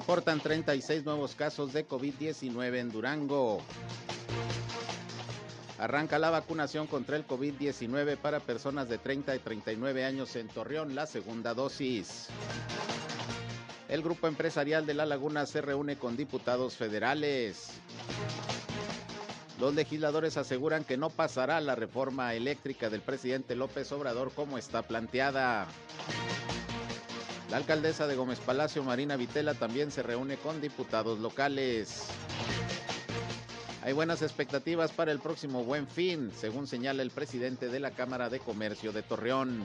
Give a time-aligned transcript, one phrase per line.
[0.00, 3.60] Reportan 36 nuevos casos de COVID-19 en Durango.
[5.78, 10.94] Arranca la vacunación contra el COVID-19 para personas de 30 y 39 años en Torreón,
[10.94, 12.28] la segunda dosis.
[13.90, 17.68] El grupo empresarial de La Laguna se reúne con diputados federales.
[19.60, 24.80] Los legisladores aseguran que no pasará la reforma eléctrica del presidente López Obrador como está
[24.80, 25.66] planteada.
[27.50, 32.04] La alcaldesa de Gómez Palacio, Marina Vitela, también se reúne con diputados locales.
[33.82, 38.30] Hay buenas expectativas para el próximo buen fin, según señala el presidente de la Cámara
[38.30, 39.64] de Comercio de Torreón.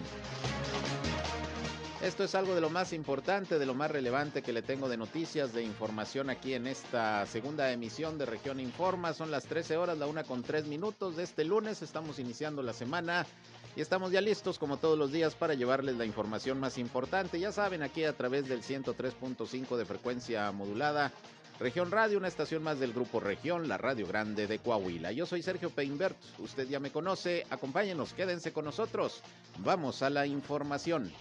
[2.02, 4.98] Esto es algo de lo más importante, de lo más relevante que le tengo de
[4.98, 9.14] noticias, de información aquí en esta segunda emisión de Región Informa.
[9.14, 11.84] Son las 13 horas, la una con tres minutos de este lunes.
[11.84, 13.28] Estamos iniciando la semana
[13.76, 17.40] y estamos ya listos como todos los días para llevarles la información más importante.
[17.40, 21.12] Ya saben, aquí a través del 103.5 de frecuencia modulada.
[21.60, 25.12] Región Radio, una estación más del Grupo Región, la Radio Grande de Coahuila.
[25.12, 29.22] Yo soy Sergio Peinbert, usted ya me conoce, acompáñenos, quédense con nosotros.
[29.60, 31.12] Vamos a la información.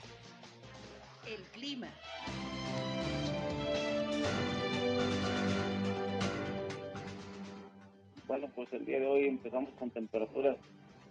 [1.27, 1.89] El clima.
[8.27, 10.57] Bueno, pues el día de hoy empezamos con temperaturas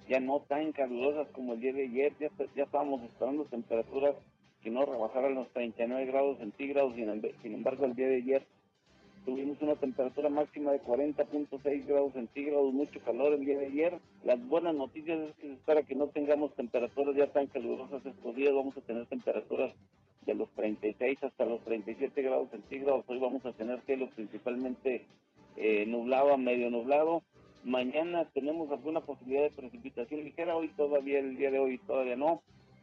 [0.08, 2.30] ya no tan calurosas como el día de ayer, ya,
[2.64, 4.16] estábamos esperando temperaturas
[4.62, 8.46] que no rebasaran los 39 grados centígrados, sin, sin embargo el día de ayer
[9.26, 14.00] tuvimos una temperatura máxima de 40.6 grados centígrados, mucho calor el día de ayer.
[14.24, 18.36] Las buenas noticias es que se espera que no tengamos temperaturas ya tan calurosas estos
[18.36, 19.74] días, vamos a tener temperaturas
[20.26, 25.06] de los 36 hasta los 37 grados centígrados, hoy vamos a tener cielo principalmente
[25.56, 27.24] eh, nublado a medio nublado,
[27.64, 32.42] Mañana tenemos alguna posibilidad de precipitación ligera, hoy todavía, el día de hoy todavía no.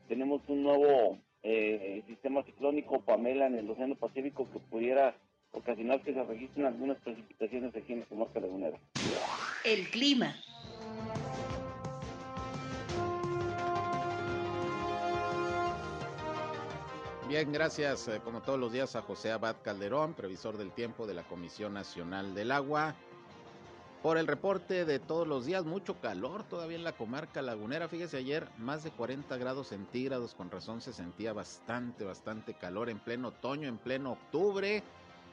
[0.09, 5.15] Tenemos un nuevo eh, sistema ciclónico Pamela en el Océano Pacífico que pudiera
[5.53, 8.79] ocasionar que se registren algunas precipitaciones aquí en la comarca lagunera.
[9.65, 10.35] El clima.
[17.29, 21.15] Bien, gracias eh, como todos los días a José Abad Calderón, previsor del tiempo de
[21.15, 22.97] la Comisión Nacional del Agua.
[24.03, 27.87] Por el reporte de todos los días, mucho calor todavía en la comarca lagunera.
[27.87, 32.99] Fíjese, ayer más de 40 grados centígrados, con razón se sentía bastante, bastante calor en
[32.99, 34.83] pleno otoño, en pleno octubre.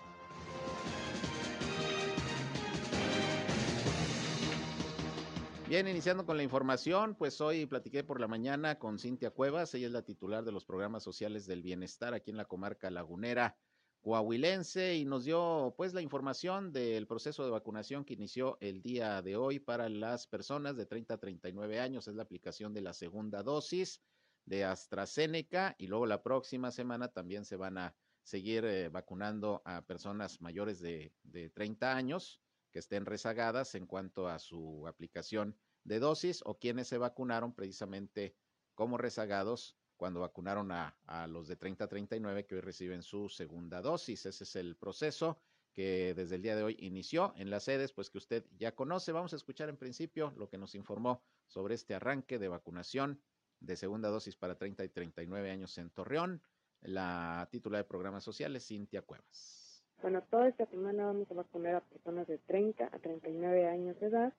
[5.69, 9.89] Bien, iniciando con la información, pues hoy platiqué por la mañana con Cintia Cuevas, ella
[9.89, 13.55] es la titular de los programas sociales del bienestar aquí en la comarca lagunera
[14.01, 19.21] coahuilense y nos dio pues la información del proceso de vacunación que inició el día
[19.21, 22.95] de hoy para las personas de 30 a 39 años, es la aplicación de la
[22.95, 24.01] segunda dosis
[24.47, 29.83] de AstraZeneca y luego la próxima semana también se van a seguir eh, vacunando a
[29.83, 35.99] personas mayores de, de 30 años que estén rezagadas en cuanto a su aplicación de
[35.99, 38.37] dosis o quienes se vacunaron precisamente
[38.75, 43.29] como rezagados cuando vacunaron a, a, los de 30 a 39 que hoy reciben su
[43.29, 44.27] segunda dosis.
[44.27, 45.39] Ese es el proceso
[45.73, 49.13] que desde el día de hoy inició en las sedes, pues que usted ya conoce.
[49.13, 53.21] Vamos a escuchar en principio lo que nos informó sobre este arranque de vacunación
[53.61, 56.43] de segunda dosis para 30 y 39 años en Torreón,
[56.81, 59.68] la titular de programas sociales, Cintia Cuevas.
[60.01, 64.07] Bueno, toda esta semana vamos a vacunar a personas de 30 a 39 años de
[64.07, 64.33] edad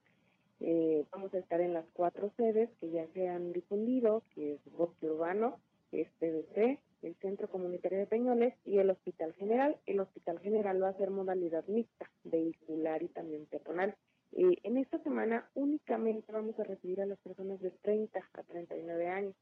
[0.61, 4.73] eh, vamos a estar en las cuatro sedes que ya se han difundido, que es
[4.73, 5.57] Bosque Urbano,
[5.91, 9.77] es PBC, el Centro Comunitario de Peñoles y el Hospital General.
[9.85, 13.95] El Hospital General va a ser modalidad mixta, vehicular y también peatonal.
[14.33, 19.07] Eh, en esta semana únicamente vamos a recibir a las personas de 30 a 39
[19.07, 19.35] años.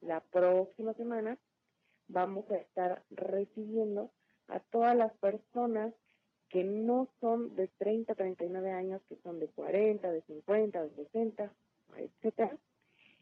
[0.00, 1.38] La próxima semana
[2.08, 4.10] vamos a estar recibiendo
[4.50, 5.94] a todas las personas
[6.48, 10.90] que no son de 30 a 39 años, que son de 40, de 50, de
[10.90, 11.52] 60,
[11.96, 12.56] etcétera,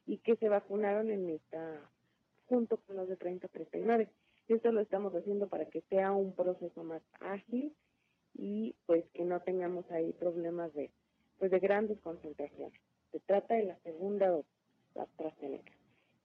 [0.07, 1.81] y que se vacunaron en esta,
[2.49, 4.09] junto con los de 30 a 39.
[4.49, 7.75] Esto lo estamos haciendo para que sea un proceso más ágil
[8.35, 10.91] y pues que no tengamos ahí problemas de,
[11.39, 12.81] pues de grandes concentraciones.
[13.13, 14.51] Se trata de la segunda dosis,
[14.95, 15.73] la AstraZeneca.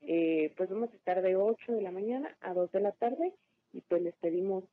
[0.01, 3.33] Eh, pues vamos a estar de 8 de la mañana a 2 de la tarde
[3.73, 4.63] y pues les pedimos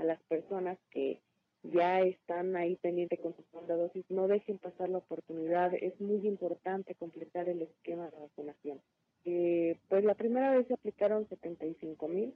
[0.00, 1.20] a las personas que
[1.62, 5.72] ya están ahí pendientes con su segunda dosis, no dejen pasar la oportunidad.
[5.74, 8.80] Es muy importante completar el esquema de vacunación.
[9.26, 12.34] Eh, pues la primera vez se aplicaron 75 mil.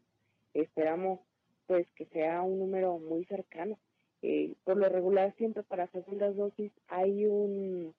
[0.52, 1.20] Esperamos
[1.66, 3.78] pues que sea un número muy cercano.
[4.20, 7.94] Eh, por lo regular siempre para segundas dosis hay un,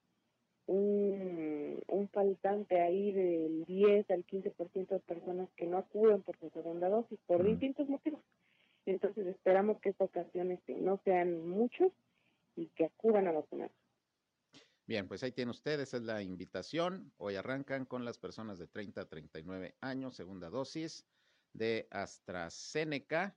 [0.68, 6.50] un, un faltante ahí del 10 al 15% de personas que no acuden por su
[6.52, 8.22] segunda dosis por distintos motivos.
[8.86, 11.92] Entonces esperamos que esta ocasión este, no sean muchos
[12.56, 13.72] y que acudan a vacunar.
[14.88, 17.12] Bien, pues ahí tienen ustedes, es la invitación.
[17.18, 21.08] Hoy arrancan con las personas de 30 a 39 años, segunda dosis
[21.54, 23.36] de AstraZeneca.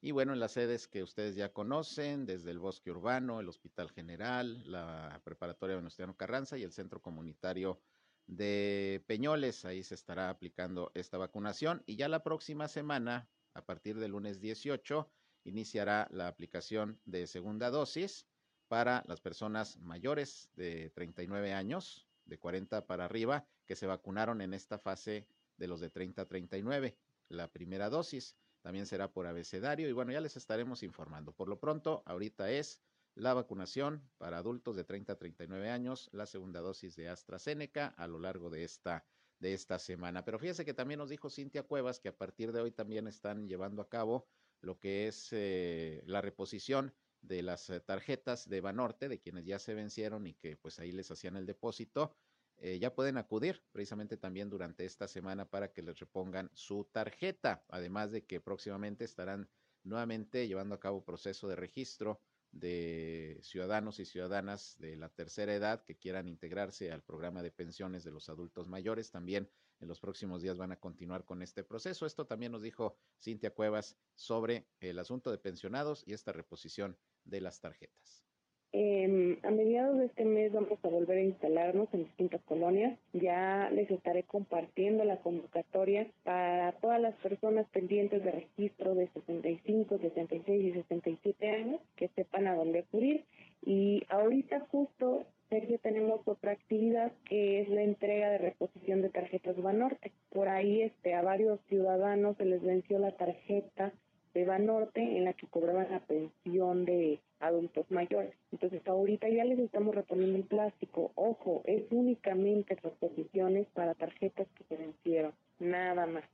[0.00, 3.90] Y bueno, en las sedes que ustedes ya conocen, desde el Bosque Urbano, el Hospital
[3.90, 7.80] General, la Preparatoria Venustiano Carranza y el Centro Comunitario
[8.26, 11.82] de Peñoles, ahí se estará aplicando esta vacunación.
[11.84, 15.08] Y ya la próxima semana, a partir del lunes 18
[15.44, 18.26] iniciará la aplicación de segunda dosis
[18.68, 24.54] para las personas mayores de 39 años, de 40 para arriba, que se vacunaron en
[24.54, 25.26] esta fase
[25.56, 26.96] de los de 30 a 39.
[27.28, 31.32] La primera dosis también será por abecedario y bueno, ya les estaremos informando.
[31.32, 32.80] Por lo pronto, ahorita es
[33.14, 38.06] la vacunación para adultos de 30 a 39 años, la segunda dosis de AstraZeneca a
[38.06, 39.04] lo largo de esta
[39.40, 40.24] de esta semana.
[40.24, 43.48] Pero fíjese que también nos dijo Cintia Cuevas que a partir de hoy también están
[43.48, 44.28] llevando a cabo
[44.60, 49.58] lo que es eh, la reposición de las eh, tarjetas de Banorte, de quienes ya
[49.58, 52.14] se vencieron y que pues ahí les hacían el depósito.
[52.58, 57.64] Eh, ya pueden acudir precisamente también durante esta semana para que les repongan su tarjeta,
[57.68, 59.50] además de que próximamente estarán
[59.82, 62.20] nuevamente llevando a cabo proceso de registro
[62.52, 68.04] de ciudadanos y ciudadanas de la tercera edad que quieran integrarse al programa de pensiones
[68.04, 69.10] de los adultos mayores.
[69.10, 69.48] También
[69.80, 72.06] en los próximos días van a continuar con este proceso.
[72.06, 77.40] Esto también nos dijo Cintia Cuevas sobre el asunto de pensionados y esta reposición de
[77.40, 78.29] las tarjetas.
[78.72, 82.98] Eh, a mediados de este mes vamos a volver a instalarnos en distintas colonias.
[83.12, 89.98] Ya les estaré compartiendo la convocatoria para todas las personas pendientes de registro de 65,
[89.98, 93.24] 66 y 67 años que sepan a dónde acudir.
[93.62, 99.60] Y ahorita justo Sergio, tenemos otra actividad que es la entrega de reposición de tarjetas
[99.60, 100.12] Banorte.
[100.30, 103.92] Por ahí este, a varios ciudadanos se les venció la tarjeta
[104.34, 108.34] de Banorte en la que cobraban la pensión de adultos mayores.
[108.52, 111.10] Entonces ahorita ya les estamos reponiendo el plástico.
[111.14, 116.24] Ojo, es únicamente reposiciones para tarjetas que se vencieron, nada más.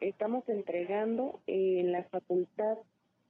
[0.00, 2.78] Estamos entregando en la facultad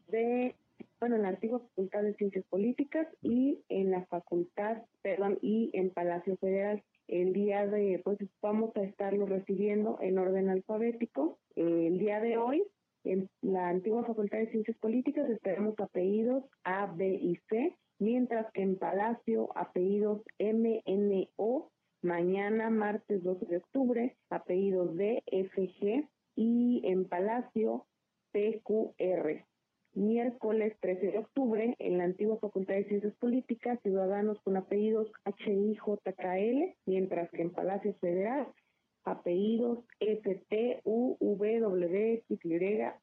[0.08, 0.54] de,
[1.00, 5.90] bueno, en la antigua facultad de Ciencias Políticas y en la facultad, perdón, y en
[5.90, 6.82] Palacio Federal.
[7.06, 11.38] El día de, pues vamos a estarlo recibiendo en orden alfabético.
[11.56, 12.62] El día de hoy
[13.04, 18.62] en la antigua Facultad de Ciencias Políticas esperamos apellidos A, B y C, mientras que
[18.62, 21.70] en Palacio apellidos M, N, O,
[22.02, 27.86] mañana martes 12 de octubre apellidos D, F, G y en Palacio
[28.32, 29.44] P, Q, R.
[29.94, 35.50] Miércoles 13 de octubre, en la antigua Facultad de Ciencias Políticas, ciudadanos con apellidos H,
[35.52, 38.46] I, J, K, L, mientras que en Palacio Federal
[39.10, 42.58] apellidos S, T, U, V, W, X, Y,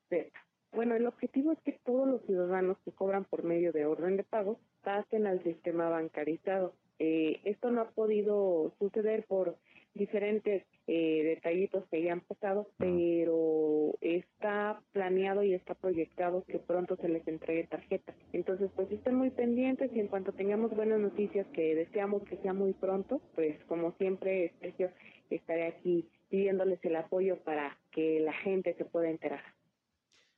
[0.09, 0.39] Z.
[0.73, 4.23] Bueno, el objetivo es que todos los ciudadanos que cobran por medio de orden de
[4.23, 6.73] pago pasen al sistema bancarizado.
[6.99, 9.57] Eh, esto no ha podido suceder por
[9.95, 16.95] diferentes eh, detallitos que ya han pasado, pero está planeado y está proyectado que pronto
[16.97, 18.15] se les entregue tarjetas.
[18.33, 22.53] Entonces, pues estén muy pendientes y en cuanto tengamos buenas noticias que deseamos que sea
[22.53, 24.91] muy pronto, pues como siempre, Sergio,
[25.29, 29.43] estaré aquí pidiéndoles el apoyo para que la gente se pueda enterar.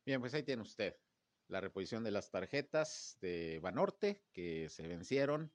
[0.06, 0.96] Bien, pues ahí tiene usted
[1.48, 5.51] la reposición de las tarjetas de Banorte que se vencieron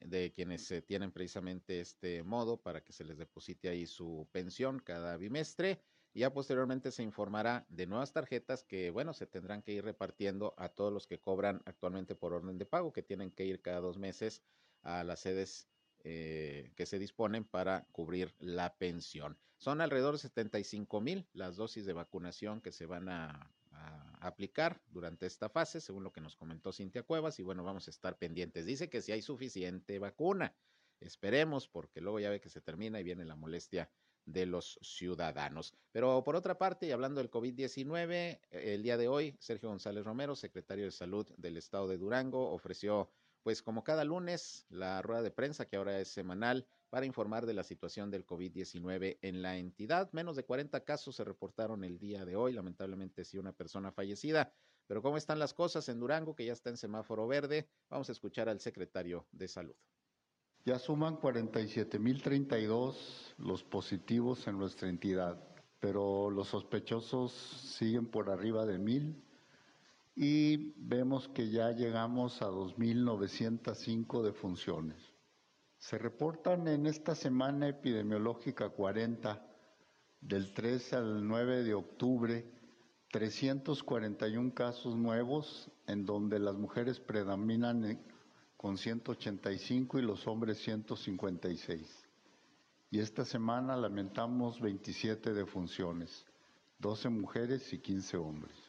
[0.00, 5.16] de quienes tienen precisamente este modo para que se les deposite ahí su pensión cada
[5.16, 5.80] bimestre.
[6.12, 10.70] Ya posteriormente se informará de nuevas tarjetas que, bueno, se tendrán que ir repartiendo a
[10.70, 13.98] todos los que cobran actualmente por orden de pago, que tienen que ir cada dos
[13.98, 14.42] meses
[14.82, 15.68] a las sedes
[16.08, 19.36] eh, que se disponen para cubrir la pensión.
[19.56, 23.50] Son alrededor de 75 mil las dosis de vacunación que se van a
[24.20, 27.90] aplicar durante esta fase, según lo que nos comentó Cintia Cuevas, y bueno, vamos a
[27.90, 28.66] estar pendientes.
[28.66, 30.54] Dice que si hay suficiente vacuna,
[31.00, 33.90] esperemos, porque luego ya ve que se termina y viene la molestia
[34.24, 35.74] de los ciudadanos.
[35.90, 40.36] Pero por otra parte, y hablando del COVID-19, el día de hoy, Sergio González Romero,
[40.36, 43.10] secretario de Salud del Estado de Durango, ofreció,
[43.46, 47.54] pues como cada lunes, la rueda de prensa, que ahora es semanal, para informar de
[47.54, 50.10] la situación del COVID-19 en la entidad.
[50.10, 54.52] Menos de 40 casos se reportaron el día de hoy, lamentablemente sí una persona fallecida.
[54.88, 57.68] Pero ¿cómo están las cosas en Durango, que ya está en semáforo verde?
[57.88, 59.76] Vamos a escuchar al secretario de Salud.
[60.64, 62.96] Ya suman 47.032
[63.38, 65.40] los positivos en nuestra entidad,
[65.78, 69.22] pero los sospechosos siguen por arriba de mil
[70.16, 74.96] y vemos que ya llegamos a 2.905 defunciones.
[75.76, 79.46] Se reportan en esta semana epidemiológica 40,
[80.22, 82.50] del 13 al 9 de octubre,
[83.12, 88.00] 341 casos nuevos, en donde las mujeres predominan
[88.56, 92.08] con 185 y los hombres 156.
[92.90, 96.24] Y esta semana lamentamos 27 defunciones,
[96.78, 98.65] 12 mujeres y 15 hombres.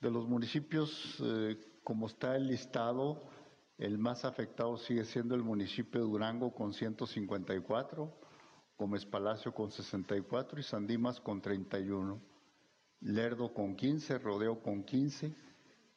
[0.00, 3.22] De los municipios, eh, como está el listado,
[3.78, 8.12] el más afectado sigue siendo el municipio de Durango con 154,
[8.78, 12.20] Gómez Palacio con 64 y Sandimas con 31,
[13.00, 15.34] Lerdo con 15, Rodeo con 15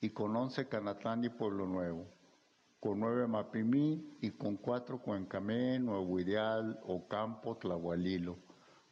[0.01, 2.08] y con 11 Canatlán y Pueblo Nuevo,
[2.80, 8.38] con 9 Mapimí y con 4 Cuencamé, Nuevo Ideal, Ocampo, Tlahualilo,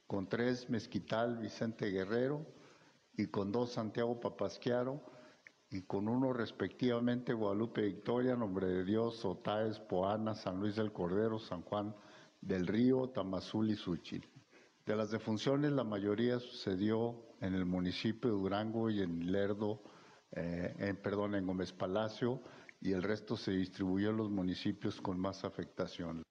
[0.08, 2.46] con 3 Mezquital, Vicente Guerrero
[3.18, 5.02] y con 2 Santiago Papasquiaro,
[5.70, 11.40] y con uno respectivamente Guadalupe Victoria, Nombre de Dios, Otaes, Poana, San Luis del Cordero,
[11.40, 11.96] San Juan
[12.42, 14.28] del Río, Tamazul y Suchil.
[14.86, 19.82] De las defunciones, la mayoría sucedió en el municipio de Durango y en Lerdo,
[20.32, 22.42] eh, en, perdón, en Gómez Palacio,
[22.80, 26.22] y el resto se distribuyó en los municipios con más afectación.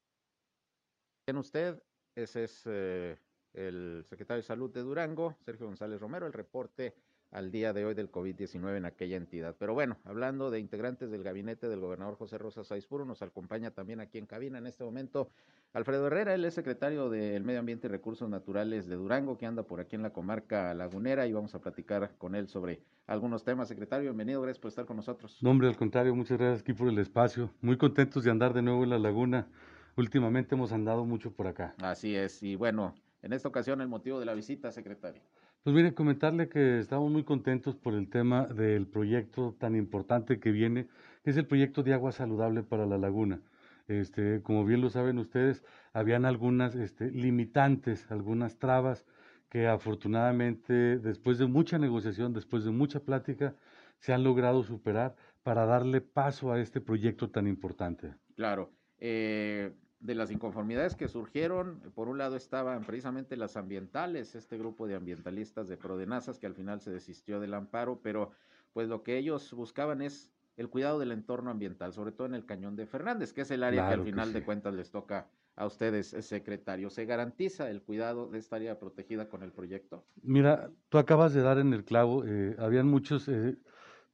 [1.26, 1.82] Bien, usted,
[2.14, 3.18] ese es eh,
[3.54, 6.94] el secretario de Salud de Durango, Sergio González Romero, el reporte
[7.30, 9.56] al día de hoy del COVID-19 en aquella entidad.
[9.58, 14.00] Pero bueno, hablando de integrantes del gabinete del gobernador José Rosa Saizpuro, nos acompaña también
[14.00, 15.30] aquí en cabina en este momento
[15.74, 19.64] Alfredo Herrera, él es secretario del Medio Ambiente y Recursos Naturales de Durango, que anda
[19.64, 23.66] por aquí en la comarca lagunera y vamos a platicar con él sobre algunos temas.
[23.66, 25.36] Secretario, bienvenido, gracias por estar con nosotros.
[25.42, 27.50] No, hombre, al contrario, muchas gracias aquí por el espacio.
[27.60, 29.48] Muy contentos de andar de nuevo en la laguna.
[29.96, 31.74] Últimamente hemos andado mucho por acá.
[31.82, 32.94] Así es, y bueno,
[33.24, 35.22] en esta ocasión el motivo de la visita, secretario.
[35.62, 40.52] Pues mire, comentarle que estamos muy contentos por el tema del proyecto tan importante que
[40.52, 40.88] viene,
[41.24, 43.40] que es el proyecto de agua saludable para la laguna.
[43.88, 45.64] Este, como bien lo saben ustedes,
[45.94, 49.06] habían algunas este, limitantes, algunas trabas
[49.48, 53.54] que afortunadamente después de mucha negociación, después de mucha plática,
[54.00, 58.14] se han logrado superar para darle paso a este proyecto tan importante.
[58.36, 58.70] Claro.
[58.98, 59.72] Eh,
[60.04, 64.96] de las inconformidades que surgieron, por un lado estaban precisamente las ambientales, este grupo de
[64.96, 68.30] ambientalistas de Prodenazas que al final se desistió del amparo, pero
[68.74, 72.44] pues lo que ellos buscaban es el cuidado del entorno ambiental, sobre todo en el
[72.44, 75.64] Cañón de Fernández, que es el área que al final de cuentas les toca a
[75.64, 76.90] ustedes, eh, secretario.
[76.90, 80.04] ¿Se garantiza el cuidado de esta área protegida con el proyecto?
[80.22, 83.56] Mira, tú acabas de dar en el clavo, eh, habían muchos eh,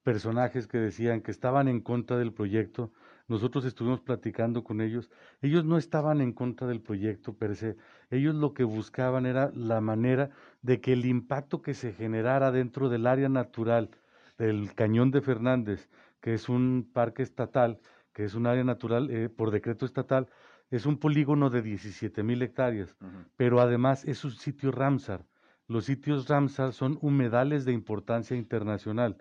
[0.04, 2.92] personajes que decían que estaban en contra del proyecto,
[3.30, 5.08] nosotros estuvimos platicando con ellos,
[5.40, 7.76] ellos no estaban en contra del proyecto per se,
[8.10, 10.30] ellos lo que buscaban era la manera
[10.62, 13.90] de que el impacto que se generara dentro del área natural
[14.36, 15.88] del Cañón de Fernández,
[16.20, 17.78] que es un parque estatal,
[18.12, 20.28] que es un área natural eh, por decreto estatal,
[20.70, 22.96] es un polígono de 17 mil hectáreas,
[23.36, 25.24] pero además es un sitio Ramsar.
[25.68, 29.18] Los sitios Ramsar son humedales de importancia internacional.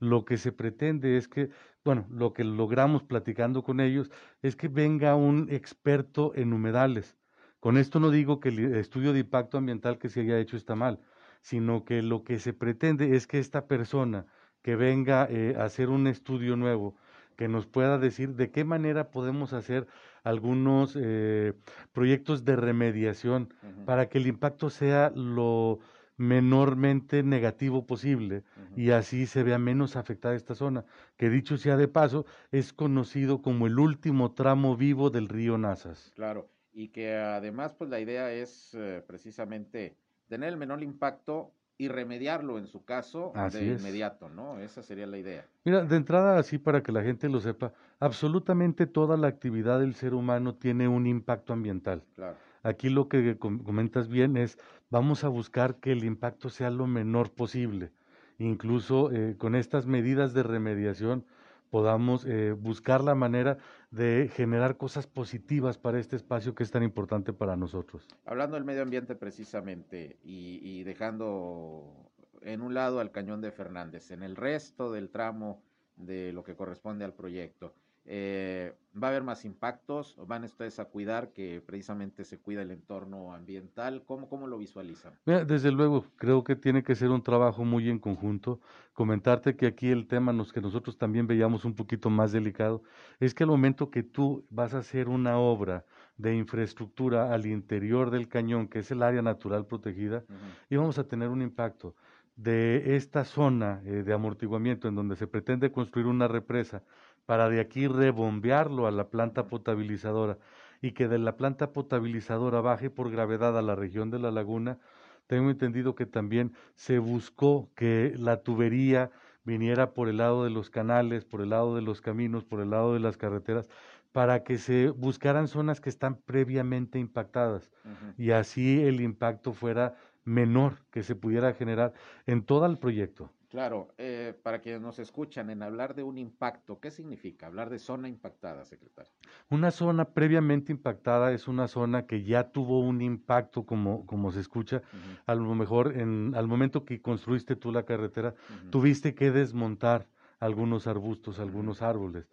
[0.00, 1.50] Lo que se pretende es que,
[1.84, 4.10] bueno, lo que logramos platicando con ellos
[4.42, 7.16] es que venga un experto en humedales.
[7.60, 10.76] Con esto no digo que el estudio de impacto ambiental que se haya hecho está
[10.76, 11.00] mal,
[11.40, 14.26] sino que lo que se pretende es que esta persona
[14.62, 16.96] que venga eh, a hacer un estudio nuevo,
[17.36, 19.86] que nos pueda decir de qué manera podemos hacer
[20.24, 21.54] algunos eh,
[21.92, 25.78] proyectos de remediación para que el impacto sea lo
[26.18, 28.42] menormente negativo posible
[28.76, 30.84] y así se vea menos afectada esta zona,
[31.16, 36.12] que dicho sea de paso, es conocido como el último tramo vivo del río Nazas.
[36.14, 39.96] Claro, y que además pues la idea es eh, precisamente
[40.28, 44.58] tener el menor impacto y remediarlo en su caso de inmediato, ¿no?
[44.58, 45.46] Esa sería la idea.
[45.64, 49.94] Mira, de entrada, así para que la gente lo sepa, absolutamente toda la actividad del
[49.94, 52.02] ser humano tiene un impacto ambiental.
[52.16, 52.36] Claro.
[52.64, 54.58] Aquí lo que comentas bien es,
[54.90, 57.92] vamos a buscar que el impacto sea lo menor posible.
[58.38, 61.24] Incluso eh, con estas medidas de remediación
[61.70, 63.58] podamos eh, buscar la manera
[63.90, 68.06] de generar cosas positivas para este espacio que es tan importante para nosotros.
[68.24, 72.10] Hablando del medio ambiente precisamente y, dejando
[72.42, 75.62] en un lado al cañón de Fernández, en el resto del tramo
[75.96, 77.74] de lo que corresponde al proyecto,
[78.10, 80.16] eh, ¿Va a haber más impactos?
[80.26, 84.02] ¿Van ustedes a cuidar que precisamente se cuida el entorno ambiental?
[84.06, 85.12] ¿Cómo, cómo lo visualizan?
[85.26, 88.60] desde luego, creo que tiene que ser un trabajo muy en conjunto.
[88.94, 92.82] Comentarte que aquí el tema nos, que nosotros también veíamos un poquito más delicado
[93.20, 95.84] es que al momento que tú vas a hacer una obra
[96.16, 100.24] de infraestructura al interior del cañón, que es el área natural protegida,
[100.70, 101.94] y vamos a tener un impacto
[102.38, 106.84] de esta zona eh, de amortiguamiento en donde se pretende construir una represa
[107.28, 110.38] para de aquí rebombearlo a la planta potabilizadora
[110.80, 114.78] y que de la planta potabilizadora baje por gravedad a la región de la laguna,
[115.26, 119.10] tengo entendido que también se buscó que la tubería
[119.44, 122.70] viniera por el lado de los canales, por el lado de los caminos, por el
[122.70, 123.68] lado de las carreteras,
[124.12, 127.70] para que se buscaran zonas que están previamente impactadas
[128.16, 131.92] y así el impacto fuera menor que se pudiera generar
[132.24, 133.30] en todo el proyecto.
[133.48, 137.78] Claro, eh, para quienes nos escuchan, en hablar de un impacto, ¿qué significa hablar de
[137.78, 139.10] zona impactada, secretario?
[139.48, 144.40] Una zona previamente impactada es una zona que ya tuvo un impacto, como, como se
[144.40, 144.82] escucha.
[145.24, 148.34] A lo mejor, en, al momento que construiste tú la carretera,
[148.70, 150.06] tuviste que desmontar
[150.40, 152.28] algunos arbustos, algunos árboles.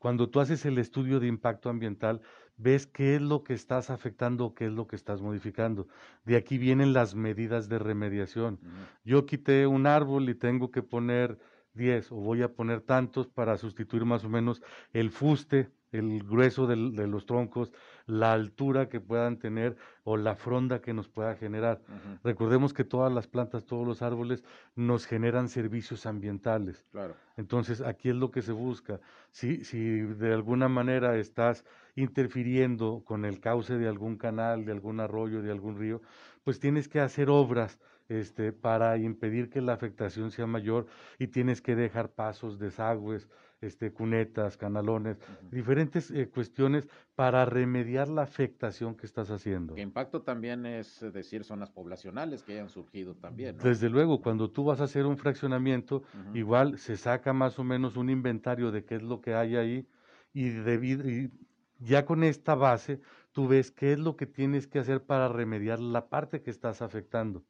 [0.00, 2.20] Cuando tú haces el estudio de impacto ambiental,
[2.56, 5.88] ves qué es lo que estás afectando, qué es lo que estás modificando.
[6.24, 8.58] De aquí vienen las medidas de remediación.
[9.04, 11.38] Yo quité un árbol y tengo que poner
[11.74, 16.66] 10 o voy a poner tantos para sustituir más o menos el fuste, el grueso
[16.66, 17.72] de los troncos,
[18.06, 21.80] la altura que puedan tener o la fronda que nos pueda generar.
[22.22, 24.44] Recordemos que todas las plantas, todos los árboles
[24.74, 26.84] nos generan servicios ambientales.
[26.90, 27.14] Claro.
[27.36, 29.00] Entonces, aquí es lo que se busca.
[29.30, 35.00] Si, si de alguna manera estás interfiriendo con el cauce de algún canal, de algún
[35.00, 36.02] arroyo, de algún río,
[36.44, 40.86] pues tienes que hacer obras este, para impedir que la afectación sea mayor
[41.18, 43.28] y tienes que dejar pasos, desagües,
[43.66, 45.18] este, cunetas, canalones,
[45.50, 49.74] diferentes eh, cuestiones para remediar la afectación que estás haciendo.
[49.74, 53.58] El impacto también es decir zonas poblacionales que hayan surgido también.
[53.58, 56.02] Desde luego, cuando tú vas a hacer un fraccionamiento,
[56.34, 59.86] igual se saca más o menos un inventario de qué es lo que hay ahí
[60.32, 61.30] y, y
[61.78, 63.00] ya con esta base
[63.32, 66.80] tú ves qué es lo que tienes que hacer para remediar la parte que estás
[66.80, 67.44] afectando.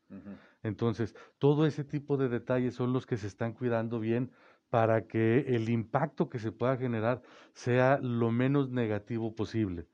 [0.64, 4.32] Entonces, todo ese tipo de detalles son los que se están cuidando bien
[4.70, 9.86] para que el impacto que se pueda generar sea lo menos negativo posible.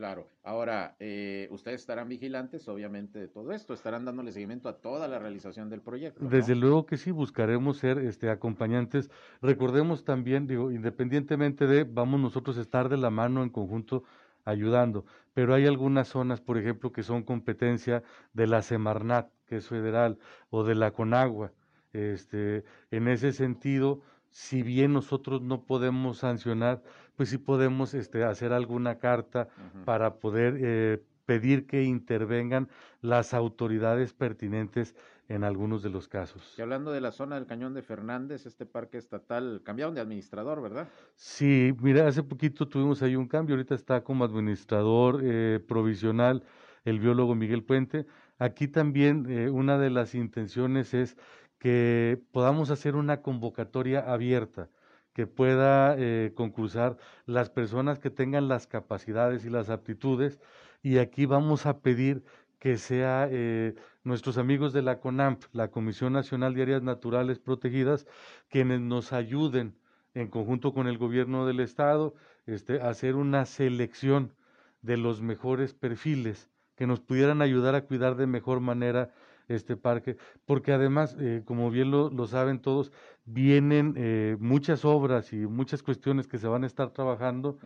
[0.00, 0.28] Claro.
[0.42, 3.74] Ahora, eh, ustedes estarán vigilantes, obviamente, de todo esto.
[3.74, 6.24] Estarán dándole seguimiento a toda la realización del proyecto.
[6.24, 9.10] Desde luego que sí, buscaremos ser este, acompañantes.
[9.42, 14.04] Recordemos también, digo, independientemente de, vamos nosotros a estar de la mano en conjunto
[14.46, 15.04] ayudando,
[15.34, 18.02] pero hay algunas zonas, por ejemplo, que son competencia
[18.32, 21.52] de la Semarnat, que es federal, o de la Conagua.
[21.92, 24.00] Este, en ese sentido,
[24.30, 26.82] si bien nosotros no podemos sancionar,
[27.16, 29.48] pues sí podemos este, hacer alguna carta
[29.84, 32.68] para poder eh, pedir que intervengan
[33.02, 34.94] las autoridades pertinentes
[35.28, 36.54] en algunos de los casos.
[36.58, 40.60] Y hablando de la zona del Cañón de Fernández, este parque estatal, cambiaron de administrador,
[40.60, 40.88] ¿verdad?
[41.14, 46.42] Sí, mira, hace poquito tuvimos ahí un cambio, ahorita está como administrador eh, provisional
[46.84, 48.06] el biólogo Miguel Puente.
[48.38, 51.16] Aquí también eh, una de las intenciones es
[51.60, 54.70] que podamos hacer una convocatoria abierta
[55.12, 56.96] que pueda eh, concursar
[57.26, 60.40] las personas que tengan las capacidades y las aptitudes
[60.82, 62.24] y aquí vamos a pedir
[62.58, 68.06] que sea eh, nuestros amigos de la CONAMP, la Comisión Nacional de Áreas Naturales Protegidas,
[68.48, 69.76] quienes nos ayuden
[70.14, 72.14] en conjunto con el gobierno del estado
[72.46, 74.32] este, hacer una selección
[74.80, 79.12] de los mejores perfiles que nos pudieran ayudar a cuidar de mejor manera
[79.54, 82.92] este parque, porque además, eh, como bien lo, lo, saben todos,
[83.24, 87.58] vienen eh, muchas obras y muchas cuestiones que se van a estar trabajando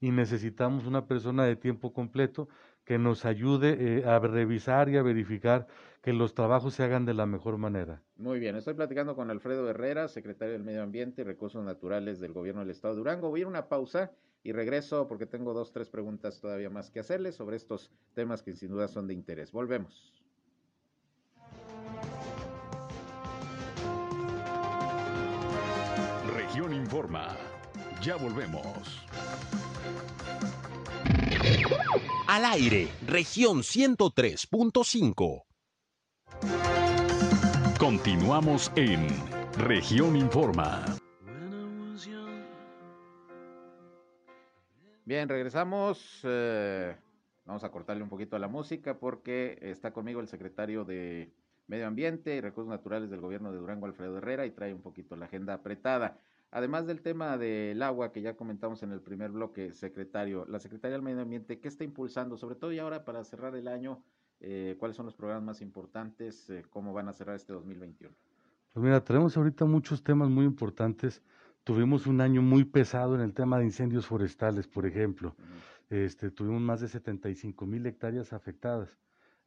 [0.00, 2.48] y necesitamos una persona de tiempo completo
[2.84, 5.66] que nos ayude eh, a revisar y a verificar
[6.02, 8.02] que los trabajos se hagan de la mejor manera.
[8.16, 12.32] Muy bien, estoy platicando con Alfredo Herrera, secretario del Medio Ambiente y Recursos Naturales del
[12.32, 13.30] Gobierno del Estado de Durango.
[13.30, 14.10] Voy a ir a una pausa
[14.42, 18.54] y regreso porque tengo dos, tres preguntas todavía más que hacerles sobre estos temas que
[18.54, 19.52] sin duda son de interés.
[19.52, 20.21] Volvemos.
[26.62, 27.36] Región Informa.
[28.00, 29.04] Ya volvemos.
[32.28, 35.42] Al aire, región 103.5.
[37.80, 39.08] Continuamos en
[39.58, 40.84] región Informa.
[45.04, 46.20] Bien, regresamos.
[46.22, 46.96] Eh,
[47.44, 51.32] vamos a cortarle un poquito a la música porque está conmigo el secretario de
[51.66, 55.16] Medio Ambiente y Recursos Naturales del Gobierno de Durango, Alfredo Herrera, y trae un poquito
[55.16, 56.20] la agenda apretada.
[56.54, 60.96] Además del tema del agua que ya comentamos en el primer bloque, secretario, la Secretaría
[60.96, 62.36] del Medio Ambiente, ¿qué está impulsando?
[62.36, 64.04] Sobre todo y ahora para cerrar el año,
[64.38, 66.50] eh, ¿cuáles son los programas más importantes?
[66.50, 68.14] Eh, ¿Cómo van a cerrar este 2021?
[68.74, 71.22] Pues mira, tenemos ahorita muchos temas muy importantes.
[71.64, 75.34] Tuvimos un año muy pesado en el tema de incendios forestales, por ejemplo.
[75.88, 78.98] este, tuvimos más de 75 mil hectáreas afectadas.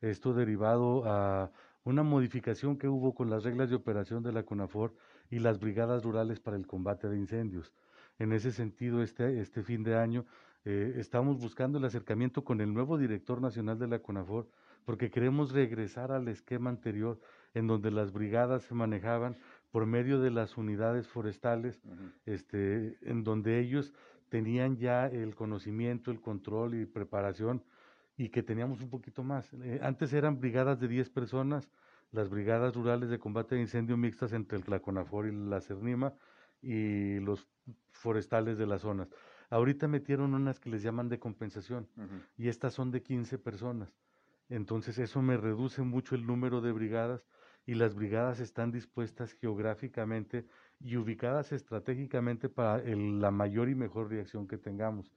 [0.01, 1.51] Esto derivado a
[1.83, 4.95] una modificación que hubo con las reglas de operación de la CONAFOR
[5.29, 7.73] y las brigadas rurales para el combate de incendios.
[8.19, 10.25] En ese sentido, este, este fin de año
[10.63, 14.47] eh, estamos buscando el acercamiento con el nuevo director nacional de la CONAFOR
[14.85, 17.19] porque queremos regresar al esquema anterior
[17.53, 19.35] en donde las brigadas se manejaban
[19.71, 21.81] por medio de las unidades forestales,
[22.25, 23.93] este, en donde ellos
[24.29, 27.63] tenían ya el conocimiento, el control y preparación
[28.17, 29.51] y que teníamos un poquito más.
[29.53, 31.69] Eh, antes eran brigadas de 10 personas,
[32.15, 36.13] las brigadas rurales de combate de incendio mixtas entre el CONAFOR y la CERNIMA
[36.61, 37.47] y los
[37.91, 39.09] forestales de las zonas.
[39.49, 41.87] Ahorita metieron unas que les llaman de compensación
[42.37, 43.93] y estas son de 15 personas.
[44.49, 47.25] Entonces eso me reduce mucho el número de brigadas
[47.65, 50.45] y las brigadas están dispuestas geográficamente
[50.79, 55.11] y ubicadas estratégicamente para la mayor y mejor reacción que tengamos.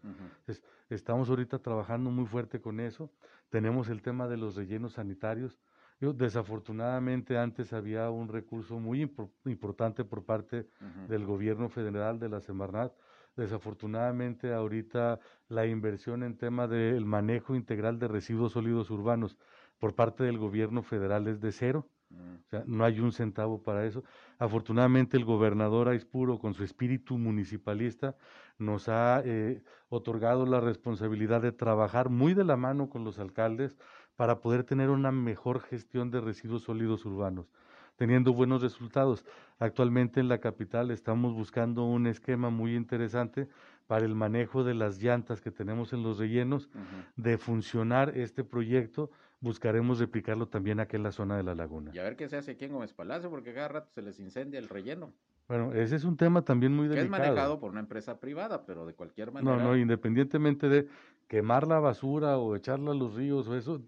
[0.88, 3.10] estamos ahorita trabajando muy fuerte con eso.
[3.50, 5.58] Tenemos el tema de los rellenos sanitarios.
[6.00, 9.10] Desafortunadamente antes había un recurso muy
[9.44, 10.68] importante por parte
[11.08, 12.92] del gobierno federal de la Semarnat.
[13.36, 19.36] Desafortunadamente ahorita la inversión en tema del manejo integral de residuos sólidos urbanos
[19.78, 21.88] por parte del gobierno federal es de cero.
[22.10, 24.02] O sea, no hay un centavo para eso.
[24.38, 28.16] Afortunadamente el gobernador Aispuro, con su espíritu municipalista,
[28.56, 33.76] nos ha eh, otorgado la responsabilidad de trabajar muy de la mano con los alcaldes
[34.18, 37.46] para poder tener una mejor gestión de residuos sólidos urbanos,
[37.94, 39.24] teniendo buenos resultados.
[39.60, 43.46] Actualmente en la capital estamos buscando un esquema muy interesante
[43.86, 46.68] para el manejo de las llantas que tenemos en los rellenos,
[47.14, 49.08] de funcionar este proyecto
[49.40, 51.92] buscaremos replicarlo también aquí en la zona de la laguna.
[51.94, 54.18] Y a ver qué se hace aquí en Gómez Palacio, porque cada rato se les
[54.18, 55.12] incendia el relleno.
[55.46, 57.04] Bueno, ese es un tema también muy delicado.
[57.04, 59.56] es manejado por una empresa privada, pero de cualquier manera.
[59.56, 60.88] No, no, independientemente de
[61.28, 63.80] quemar la basura o echarla a los ríos o eso,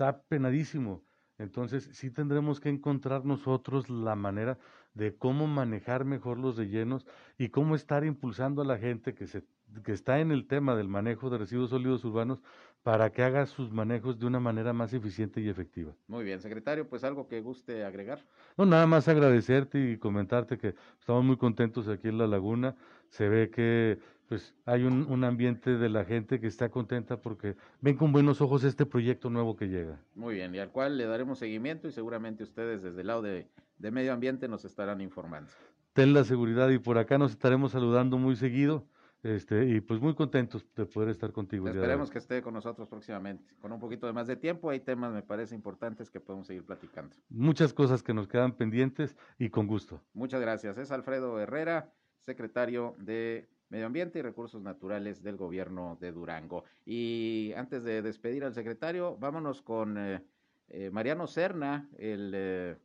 [0.00, 1.02] está penadísimo.
[1.36, 4.58] Entonces, sí tendremos que encontrar nosotros la manera
[4.94, 9.44] de cómo manejar mejor los rellenos y cómo estar impulsando a la gente que, se,
[9.84, 12.40] que está en el tema del manejo de residuos sólidos urbanos
[12.82, 15.94] para que haga sus manejos de una manera más eficiente y efectiva.
[16.08, 18.24] Muy bien, secretario, pues algo que guste agregar.
[18.56, 22.74] No, nada más agradecerte y comentarte que estamos muy contentos aquí en La Laguna.
[23.10, 23.98] Se ve que
[24.30, 28.40] pues hay un, un, ambiente de la gente que está contenta porque ven con buenos
[28.40, 29.98] ojos este proyecto nuevo que llega.
[30.14, 33.48] Muy bien, y al cual le daremos seguimiento y seguramente ustedes desde el lado de,
[33.78, 35.50] de medio ambiente nos estarán informando.
[35.94, 38.86] Ten la seguridad y por acá nos estaremos saludando muy seguido.
[39.24, 41.66] Este, y pues muy contentos de poder estar contigo.
[41.66, 43.52] Esperemos que esté con nosotros próximamente.
[43.60, 46.64] Con un poquito de más de tiempo, hay temas, me parece, importantes que podemos seguir
[46.64, 47.16] platicando.
[47.28, 50.00] Muchas cosas que nos quedan pendientes y con gusto.
[50.14, 50.78] Muchas gracias.
[50.78, 56.64] Es Alfredo Herrera, secretario de Medio Ambiente y Recursos Naturales del Gobierno de Durango.
[56.84, 60.22] Y antes de despedir al secretario, vámonos con eh,
[60.68, 62.76] eh, Mariano Serna, el eh,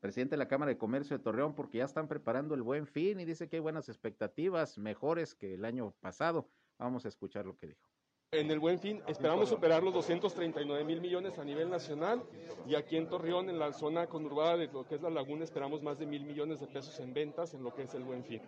[0.00, 3.20] presidente de la Cámara de Comercio de Torreón, porque ya están preparando el buen fin
[3.20, 6.48] y dice que hay buenas expectativas, mejores que el año pasado.
[6.76, 7.91] Vamos a escuchar lo que dijo.
[8.34, 12.22] En el Buen Fin esperamos superar los 239 mil millones a nivel nacional
[12.66, 15.82] y aquí en Torreón, en la zona conurbada de lo que es la laguna, esperamos
[15.82, 18.40] más de mil millones de pesos en ventas en lo que es el Buen Fin.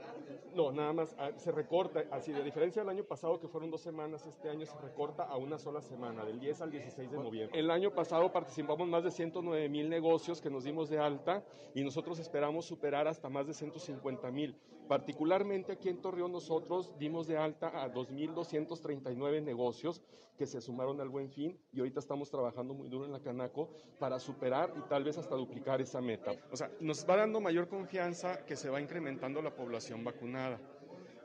[0.54, 3.82] No, nada más ah, se recorta, así de diferencia del año pasado que fueron dos
[3.82, 7.58] semanas, este año se recorta a una sola semana, del 10 al 16 de noviembre.
[7.58, 11.44] El año pasado participamos más de 109 mil negocios que nos dimos de alta
[11.74, 14.56] y nosotros esperamos superar hasta más de 150 mil.
[14.88, 20.02] Particularmente aquí en Torreón nosotros dimos de alta a 2.239 negocios
[20.36, 23.70] que se sumaron al buen fin y ahorita estamos trabajando muy duro en la Canaco
[23.98, 26.32] para superar y tal vez hasta duplicar esa meta.
[26.50, 30.60] O sea, nos va dando mayor confianza que se va incrementando la población vacunada.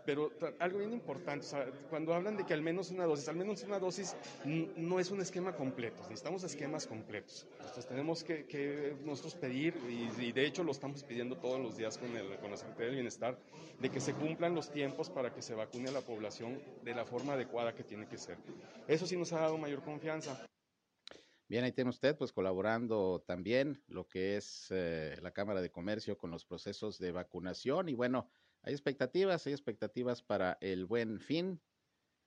[0.05, 1.45] Pero algo bien importante,
[1.89, 5.21] cuando hablan de que al menos una dosis, al menos una dosis no es un
[5.21, 7.47] esquema completo, necesitamos esquemas completos.
[7.59, 12.15] Entonces tenemos que, nosotros pedir, y, de hecho lo estamos pidiendo todos los días con,
[12.15, 13.37] el, con la Secretaría del Bienestar,
[13.79, 17.05] de que se cumplan los tiempos para que se vacune a la población de la
[17.05, 18.37] forma adecuada que tiene que ser.
[18.87, 20.45] Eso sí nos ha dado mayor confianza.
[21.49, 26.15] Bien, ahí tiene usted, pues colaborando también lo que es eh, la Cámara de Comercio
[26.15, 28.29] con los procesos de vacunación y bueno,
[28.61, 31.61] hay expectativas, hay expectativas para el buen fin.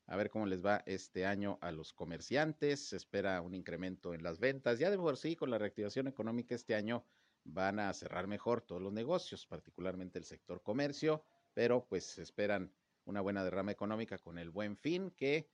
[0.07, 2.89] A ver cómo les va este año a los comerciantes.
[2.89, 4.79] Se espera un incremento en las ventas.
[4.79, 7.05] Ya de por sí, con la reactivación económica este año
[7.45, 12.73] van a cerrar mejor todos los negocios, particularmente el sector comercio, pero pues esperan
[13.05, 15.51] una buena derrama económica con el buen fin que,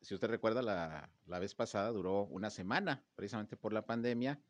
[0.00, 4.40] si usted recuerda, la, la vez pasada duró una semana, precisamente por la pandemia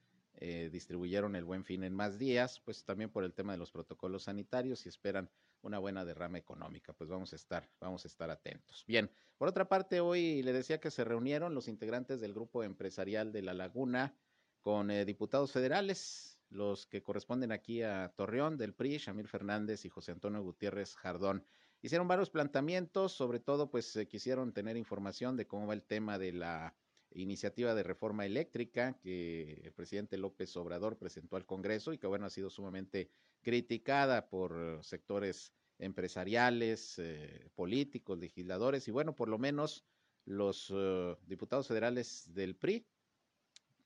[0.42, 3.70] eh, distribuyeron el buen fin en más días, pues también por el tema de los
[3.70, 6.94] protocolos sanitarios y esperan una buena derrama económica.
[6.94, 8.84] Pues vamos a estar, vamos a estar atentos.
[8.86, 13.32] Bien, por otra parte, hoy le decía que se reunieron los integrantes del grupo empresarial
[13.32, 14.14] de La Laguna
[14.60, 19.90] con eh, diputados federales, los que corresponden aquí a Torreón del PRI, Shamir Fernández y
[19.90, 21.44] José Antonio Gutiérrez Jardón.
[21.82, 26.32] Hicieron varios planteamientos, sobre todo pues quisieron tener información de cómo va el tema de
[26.32, 26.74] la
[27.12, 32.26] iniciativa de reforma eléctrica que el presidente López Obrador presentó al Congreso y que, bueno,
[32.26, 33.10] ha sido sumamente
[33.42, 39.84] criticada por sectores empresariales, eh, políticos, legisladores y, bueno, por lo menos
[40.24, 42.86] los uh, diputados federales del PRI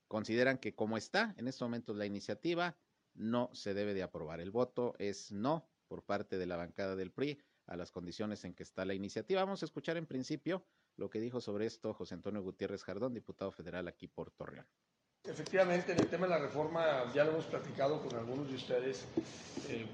[0.09, 2.77] consideran que como está en estos momentos la iniciativa,
[3.15, 4.41] no se debe de aprobar.
[4.41, 8.55] El voto es no por parte de la bancada del PRI a las condiciones en
[8.55, 9.45] que está la iniciativa.
[9.45, 10.65] Vamos a escuchar en principio
[10.96, 14.66] lo que dijo sobre esto José Antonio Gutiérrez Jardón, diputado federal aquí por Torreón.
[15.24, 19.07] Efectivamente, en el tema de la reforma ya lo hemos platicado con algunos de ustedes,
[19.68, 19.87] eh,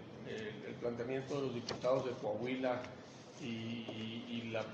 [0.66, 2.82] el planteamiento de los diputados de Coahuila
[3.40, 3.86] y,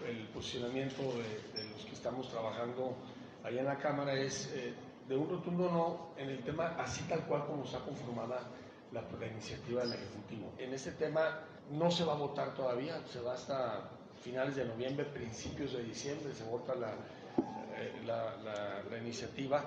[0.06, 2.96] el posicionamiento de, los que estamos trabajando
[3.44, 4.72] allá en la Cámara es eh,
[5.06, 8.50] de un rotundo no en el tema así tal cual como está conformada
[8.92, 10.54] la, la iniciativa del Ejecutivo.
[10.58, 13.90] En ese tema no se va a votar todavía, se va hasta
[14.26, 16.90] finales de noviembre, principios de diciembre, se vota la,
[17.78, 19.64] eh, la, iniciativa,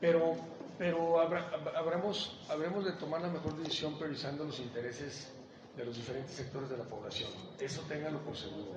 [0.00, 0.34] pero,
[0.78, 5.30] pero habremos, habremos de tomar la mejor decisión priorizando los intereses
[5.76, 7.30] de los diferentes sectores de la población.
[7.60, 8.72] Eso ténganlo por seguro.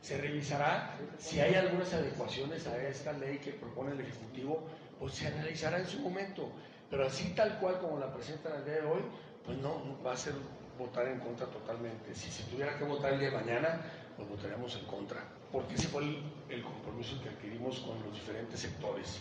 [0.00, 4.66] Se revisará si hay algunas adecuaciones a esta ley que propone el Ejecutivo,
[4.98, 6.48] pues se analizará en su momento.
[6.88, 9.02] Pero así tal cual como la presentan el día de hoy,
[9.44, 10.32] pues no, va a ser
[10.78, 12.14] votar en contra totalmente.
[12.14, 13.80] Si se tuviera que votar el día de mañana,
[14.20, 16.02] pues votaríamos en contra, porque ese fue
[16.48, 19.20] el, compromiso que adquirimos con los diferentes sectores.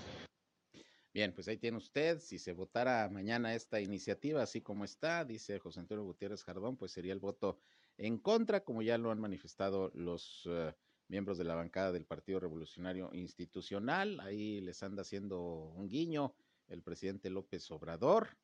[1.13, 5.57] Bien, pues ahí tiene usted, si se votara mañana esta iniciativa así como está, dice
[5.57, 7.59] José Antonio Gutiérrez Jardón, pues sería el voto
[7.97, 10.73] en contra, como ya lo han manifestado los eh,
[11.07, 15.41] miembros de la bancada del Partido Revolucionario Institucional, ahí les anda haciendo
[15.75, 16.35] un guiño
[16.67, 18.37] el presidente López Obrador,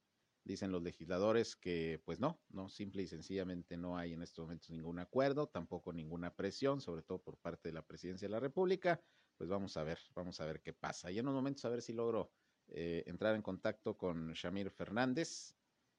[0.45, 4.69] Dicen los legisladores que, pues no, no, simple y sencillamente no hay en estos momentos
[4.69, 9.01] ningún acuerdo, tampoco ninguna presión, sobre todo por parte de la presidencia de la República.
[9.37, 11.09] Pues vamos a ver, vamos a ver qué pasa.
[11.09, 12.31] Y en unos momentos a ver si logro
[12.67, 15.55] eh, entrar en contacto con Shamir Fernández,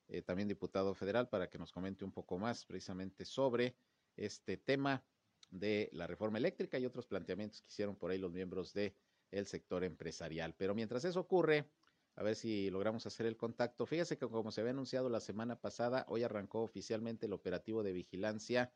[0.07, 3.77] eh, también diputado federal, para que nos comente un poco más precisamente sobre
[4.15, 5.05] este tema
[5.51, 8.95] de la reforma eléctrica y otros planteamientos que hicieron por ahí los miembros del
[9.33, 10.55] el sector empresarial.
[10.55, 11.69] Pero mientras eso ocurre,
[12.16, 13.87] a ver si logramos hacer el contacto.
[13.87, 17.92] Fíjese que como se había anunciado la semana pasada, hoy arrancó oficialmente el operativo de
[17.92, 18.72] vigilancia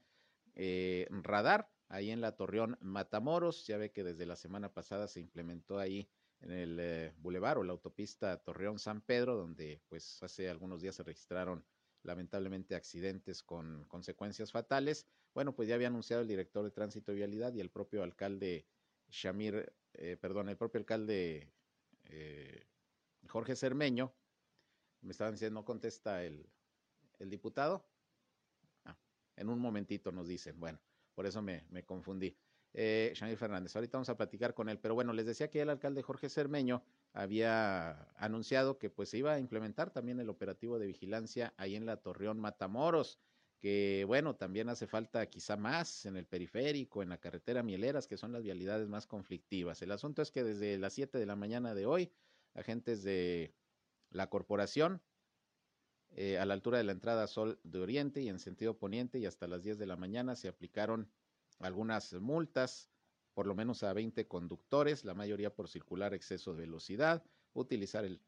[0.55, 3.67] eh, radar ahí en la Torreón Matamoros.
[3.67, 6.07] Ya ve que desde la semana pasada se implementó ahí
[6.41, 10.95] en el eh, bulevar o la autopista Torreón San Pedro, donde pues hace algunos días
[10.97, 11.65] se registraron
[12.03, 15.07] lamentablemente accidentes con consecuencias fatales.
[15.35, 18.67] Bueno, pues ya había anunciado el director de tránsito y vialidad y el propio alcalde
[19.09, 21.53] Shamir, eh, perdón, el propio alcalde
[22.05, 22.65] eh,
[23.29, 24.13] Jorge Cermeño,
[25.03, 26.47] me estaban diciendo, no contesta el,
[27.19, 27.87] diputado.
[28.85, 28.97] Ah,
[29.37, 30.81] en un momentito nos dicen, bueno,
[31.15, 32.37] por eso me, confundí.
[32.73, 33.75] eh, Fernández.
[33.77, 36.83] Ahorita vamos a platicar con él, pero bueno, les decía que el alcalde Jorge Cermeño
[37.13, 41.87] había anunciado que pues se iba a implementar también el operativo de vigilancia ahí en
[41.87, 43.19] la Torreón Matamoros,
[43.59, 48.17] que bueno, también hace falta quizá más en el periférico, en la carretera Mieleras, que
[48.17, 49.83] son las vialidades más conflictivas.
[49.83, 52.11] El asunto es que desde las 7 de la mañana de hoy,
[52.55, 53.55] agentes de
[54.11, 55.03] la corporación
[56.13, 59.27] eh, a la altura de la entrada Sol de Oriente y en sentido poniente y
[59.27, 61.11] hasta las 10 de la mañana se aplicaron
[61.61, 62.91] algunas multas,
[63.33, 68.21] por lo menos a 20 conductores, la mayoría por circular exceso de velocidad, utilizar el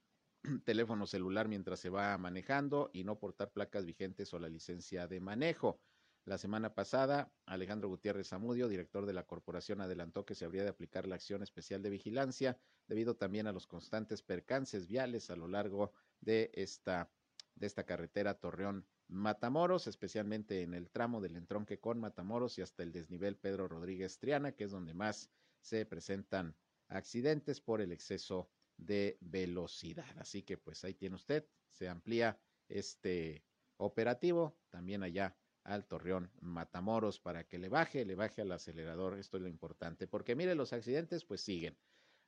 [0.65, 5.21] teléfono celular mientras se va manejando y no portar placas vigentes o la licencia de
[5.21, 5.81] manejo.
[6.25, 10.69] La semana pasada, Alejandro Gutiérrez Zamudio, director de la corporación, adelantó que se habría de
[10.69, 12.57] aplicar la acción especial de vigilancia
[12.87, 17.11] debido también a los constantes percances viales a lo largo de esta,
[17.57, 22.85] de esta carretera Torreón Matamoros, especialmente en el tramo del entronque con Matamoros y hasta
[22.85, 25.29] el desnivel Pedro Rodríguez Triana, que es donde más
[25.61, 26.57] se presentan
[26.87, 30.17] accidentes por el exceso de velocidad.
[30.19, 33.45] Así que pues ahí tiene usted, se amplía este
[33.77, 39.37] operativo también allá al Torreón Matamoros para que le baje, le baje al acelerador, esto
[39.37, 41.77] es lo importante, porque mire, los accidentes pues siguen.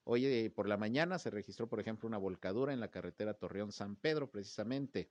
[0.05, 3.97] Hoy por la mañana se registró, por ejemplo, una volcadura en la carretera Torreón San
[3.97, 5.11] Pedro, precisamente.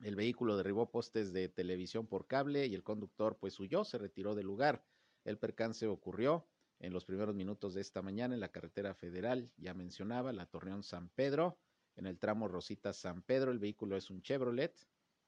[0.00, 4.34] El vehículo derribó postes de televisión por cable y el conductor pues huyó, se retiró
[4.34, 4.84] del lugar.
[5.24, 6.48] El percance ocurrió
[6.80, 10.82] en los primeros minutos de esta mañana en la carretera federal, ya mencionaba, la Torreón
[10.82, 11.56] San Pedro,
[11.94, 14.74] en el tramo Rosita San Pedro, el vehículo es un Chevrolet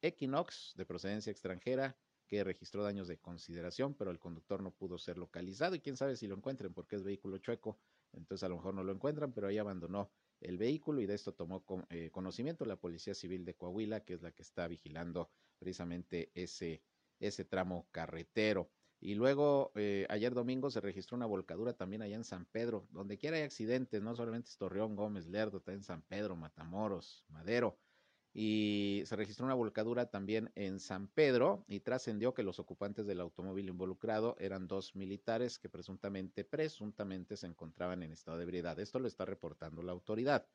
[0.04, 5.18] Equinox de procedencia extranjera que registró daños de consideración, pero el conductor no pudo ser
[5.18, 7.78] localizado y quién sabe si lo encuentren porque es vehículo chueco,
[8.12, 11.32] entonces a lo mejor no lo encuentran, pero ahí abandonó el vehículo y de esto
[11.32, 16.30] tomó eh, conocimiento la Policía Civil de Coahuila, que es la que está vigilando precisamente
[16.34, 16.82] ese,
[17.18, 18.70] ese tramo carretero.
[19.00, 22.86] Y luego, eh, ayer domingo se registró una volcadura también allá en San Pedro.
[22.90, 27.24] Donde quiera hay accidentes, no solamente es Torreón, Gómez, Lerdo, está en San Pedro, Matamoros,
[27.28, 27.78] Madero.
[28.36, 33.20] Y se registró una volcadura también en San Pedro y trascendió que los ocupantes del
[33.20, 38.80] automóvil involucrado eran dos militares que presuntamente, presuntamente se encontraban en estado de ebriedad.
[38.80, 40.48] Esto lo está reportando la autoridad.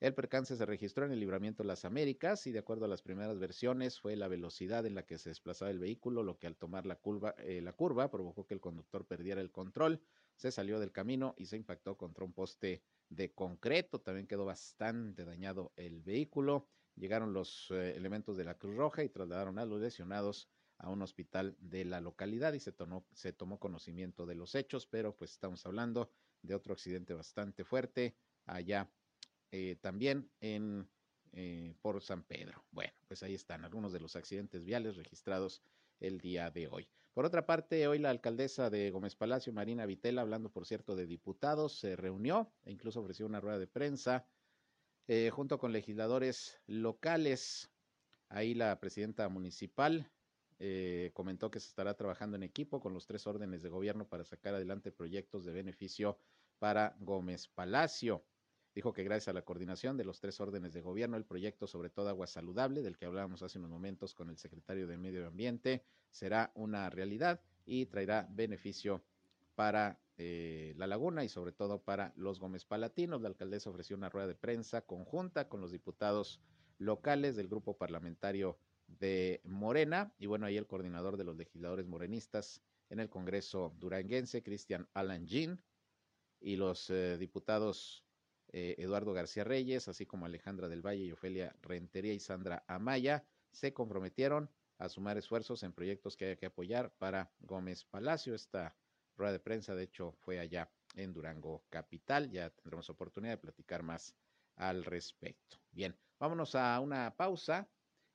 [0.00, 3.00] El percance se registró en el libramiento de las Américas y de acuerdo a las
[3.00, 6.56] primeras versiones fue la velocidad en la que se desplazaba el vehículo lo que al
[6.56, 10.02] tomar la curva, eh, la curva provocó que el conductor perdiera el control,
[10.36, 14.00] se salió del camino y se impactó contra un poste de concreto.
[14.00, 16.68] También quedó bastante dañado el vehículo.
[16.96, 21.02] Llegaron los eh, elementos de la Cruz Roja y trasladaron a los lesionados a un
[21.02, 25.32] hospital de la localidad y se tomó, se tomó conocimiento de los hechos, pero pues
[25.32, 26.10] estamos hablando
[26.42, 28.90] de otro accidente bastante fuerte allá
[29.50, 30.88] eh, también en,
[31.32, 32.64] eh, por San Pedro.
[32.70, 35.62] Bueno, pues ahí están algunos de los accidentes viales registrados
[36.00, 36.88] el día de hoy.
[37.12, 41.06] Por otra parte, hoy la alcaldesa de Gómez Palacio, Marina Vitela, hablando por cierto de
[41.06, 44.26] diputados, se reunió e incluso ofreció una rueda de prensa
[45.06, 47.70] eh, junto con legisladores locales.
[48.28, 50.10] Ahí la presidenta municipal
[51.12, 54.54] comentó que se estará trabajando en equipo con los tres órdenes de gobierno para sacar
[54.54, 56.16] adelante proyectos de beneficio
[56.58, 58.24] para Gómez Palacio.
[58.74, 61.90] Dijo que gracias a la coordinación de los tres órdenes de gobierno, el proyecto sobre
[61.90, 65.84] todo agua saludable, del que hablábamos hace unos momentos con el secretario de Medio Ambiente,
[66.10, 69.04] será una realidad y traerá beneficio
[69.54, 73.20] para eh, la laguna y sobre todo para los Gómez Palatinos.
[73.20, 76.40] La alcaldesa ofreció una rueda de prensa conjunta con los diputados
[76.78, 82.60] locales del grupo parlamentario de Morena y bueno, ahí el coordinador de los legisladores morenistas
[82.90, 85.62] en el Congreso duranguense, Cristian Alan Jean,
[86.40, 88.04] y los eh, diputados
[88.52, 93.24] eh, Eduardo García Reyes, así como Alejandra del Valle y Ofelia Rentería y Sandra Amaya,
[93.50, 98.34] se comprometieron a sumar esfuerzos en proyectos que haya que apoyar para Gómez Palacio.
[98.34, 98.76] Esta
[99.16, 102.30] rueda de prensa, de hecho, fue allá en Durango Capital.
[102.30, 104.14] Ya tendremos oportunidad de platicar más
[104.56, 105.58] al respecto.
[105.72, 107.68] Bien, vámonos a una pausa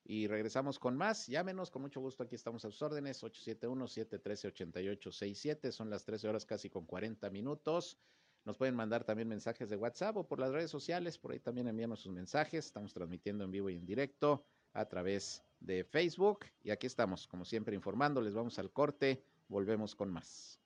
[0.04, 1.26] y regresamos con más.
[1.26, 6.70] Llámenos, con mucho gusto, aquí estamos a sus órdenes, 871-713-8867, son las 13 horas casi
[6.70, 7.98] con 40 minutos.
[8.44, 11.68] Nos pueden mandar también mensajes de WhatsApp o por las redes sociales, por ahí también
[11.68, 12.64] enviamos sus mensajes.
[12.66, 16.46] Estamos transmitiendo en vivo y en directo a través de Facebook.
[16.62, 18.22] Y aquí estamos, como siempre, informando.
[18.22, 20.58] Les Vamos al corte, volvemos con más.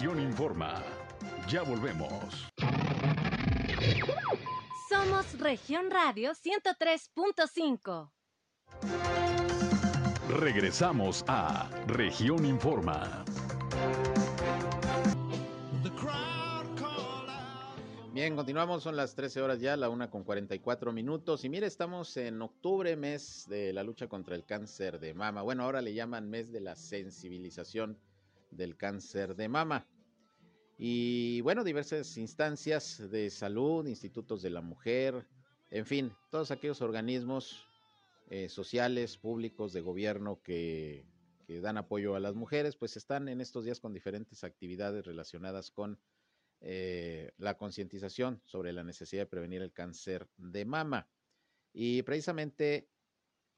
[0.00, 0.82] Región Informa.
[1.46, 2.48] Ya volvemos.
[4.88, 8.10] Somos Región Radio 103.5.
[10.38, 13.26] Regresamos a Región Informa.
[18.14, 21.44] Bien, continuamos, son las 13 horas ya, la una con 44 minutos.
[21.44, 25.42] Y mire, estamos en octubre, mes de la lucha contra el cáncer de mama.
[25.42, 27.98] Bueno, ahora le llaman mes de la sensibilización
[28.50, 29.86] del cáncer de mama.
[30.78, 35.26] Y bueno, diversas instancias de salud, institutos de la mujer,
[35.70, 37.64] en fin, todos aquellos organismos
[38.28, 41.06] eh, sociales, públicos, de gobierno que,
[41.62, 45.98] dan apoyo a las mujeres, pues están en estos días con diferentes actividades relacionadas con
[46.60, 51.08] eh, la concientización sobre la necesidad de prevenir el cáncer de mama.
[51.72, 52.88] Y precisamente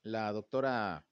[0.04, 1.04] la doctora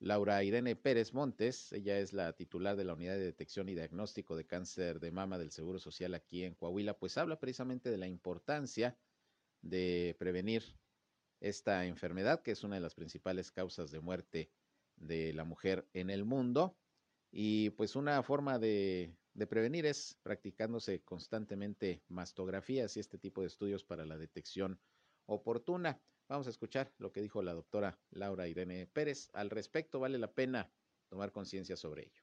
[0.00, 4.36] Laura Irene Pérez Montes, ella es la titular de la Unidad de Detección y Diagnóstico
[4.36, 8.06] de Cáncer de Mama del Seguro Social aquí en Coahuila, pues habla precisamente de la
[8.06, 8.96] importancia
[9.60, 10.62] de prevenir
[11.40, 14.50] esta enfermedad, que es una de las principales causas de muerte
[14.96, 16.76] de la mujer en el mundo.
[17.30, 23.46] Y pues una forma de de prevenir es practicándose constantemente mastografías y este tipo de
[23.46, 24.80] estudios para la detección
[25.26, 26.00] oportuna.
[26.28, 29.30] Vamos a escuchar lo que dijo la doctora Laura Irene Pérez.
[29.32, 30.70] Al respecto, vale la pena
[31.08, 32.22] tomar conciencia sobre ello.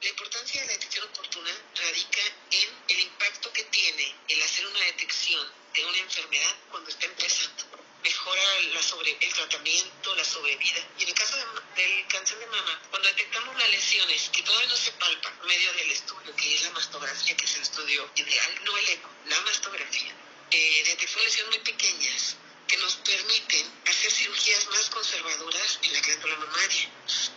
[0.00, 2.20] La importancia de la detección oportuna radica
[2.52, 7.64] en el impacto que tiene el hacer una detección de una enfermedad cuando está empezando.
[8.04, 10.78] Mejora la sobre, el tratamiento, la sobrevida.
[10.96, 11.36] Y en el caso
[11.74, 15.72] del cáncer de mama, cuando detectamos las lesiones que todavía no se palpan por medio
[15.72, 19.40] del estudio, que es la mastografía, que es el estudio ideal, no el eco, la
[19.40, 20.14] mastografía,
[20.52, 26.36] eh, detectamos lesiones muy pequeñas que nos permiten hacer cirugías más conservadoras en la glándula
[26.36, 26.90] mamaria,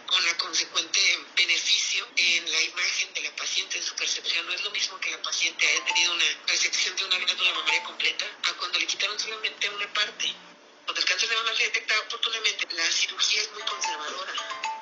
[0.08, 1.00] con la consecuente
[1.36, 4.46] beneficio en la imagen de la paciente, en su percepción.
[4.48, 7.84] No es lo mismo que la paciente haya tenido una resección de una glándula mamaria
[7.84, 10.34] completa a cuando le quitaron solamente una parte.
[10.86, 14.34] Cuando el cáncer de mama se detecta oportunamente, la cirugía es muy conservadora.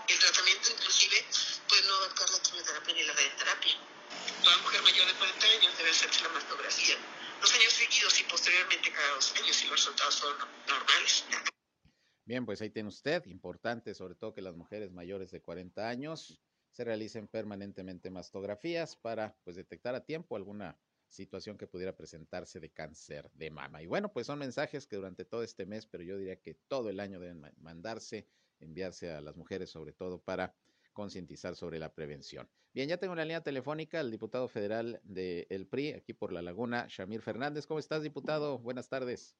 [0.07, 1.25] El tratamiento inclusive
[1.67, 3.75] puede no abarcar la quimioterapia ni la radioterapia.
[4.43, 6.97] Toda mujer mayor de 40 años debe hacerse la mastografía
[7.39, 11.25] dos años seguidos y posteriormente cada dos años y los resultados son normales.
[12.25, 16.41] Bien, pues ahí tiene usted, importante sobre todo que las mujeres mayores de 40 años
[16.71, 20.77] se realicen permanentemente mastografías para pues detectar a tiempo alguna
[21.09, 23.81] situación que pudiera presentarse de cáncer de mama.
[23.81, 26.89] Y bueno, pues son mensajes que durante todo este mes, pero yo diría que todo
[26.89, 28.27] el año deben mandarse,
[28.59, 30.53] enviarse a las mujeres sobre todo para
[30.97, 32.49] concientizar sobre la prevención.
[32.73, 36.87] Bien, ya tengo una línea telefónica al diputado federal del PRI, aquí por La Laguna,
[36.89, 37.67] Shamir Fernández.
[37.67, 38.57] ¿Cómo estás, diputado?
[38.57, 39.37] Buenas tardes.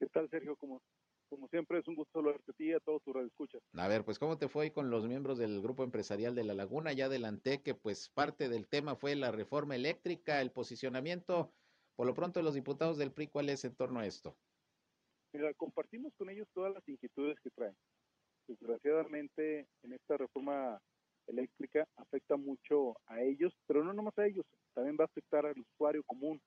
[0.00, 0.56] ¿Qué tal, Sergio?
[0.56, 0.82] Como,
[1.28, 3.62] como siempre, es un gusto saludarte a ti y a todos tus radioescuchas.
[3.74, 6.92] A ver, pues, ¿cómo te fue con los miembros del Grupo Empresarial de La Laguna?
[6.92, 11.54] Ya adelanté que, pues, parte del tema fue la reforma eléctrica, el posicionamiento,
[11.94, 14.36] por lo pronto, de los diputados del PRI, ¿cuál es en torno a esto?
[15.32, 17.76] Mira, compartimos con ellos todas las inquietudes que traen
[18.48, 19.68] desgraciadamente en
[20.08, 20.80] esta reforma
[21.26, 25.58] eléctrica afecta mucho a ellos, pero no nomás a ellos, también va a afectar al
[25.58, 26.40] usuario común.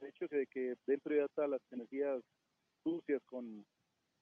[0.00, 2.22] El hecho de que den prioridad a las energías
[2.84, 3.66] sucias con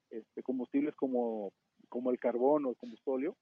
[0.09, 1.53] este, combustibles como,
[1.91, 3.37] como el carbón o el combustóleo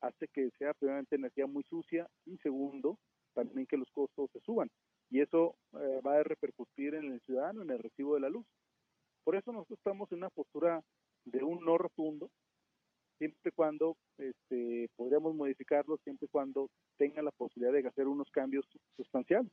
[0.00, 2.98] hace que sea primeramente energía muy sucia y segundo,
[3.34, 4.70] también que los costos se suban.
[5.10, 8.46] Y eso eh, va a repercutir en el ciudadano, en el recibo de la luz.
[9.24, 10.80] Por eso nosotros estamos en una postura
[11.24, 12.30] de un no rotundo,
[13.20, 18.30] siempre y cuando este, podríamos modificarlo, siempre y cuando tengan la posibilidad de hacer unos
[18.30, 18.64] cambios
[18.96, 19.52] sustanciales,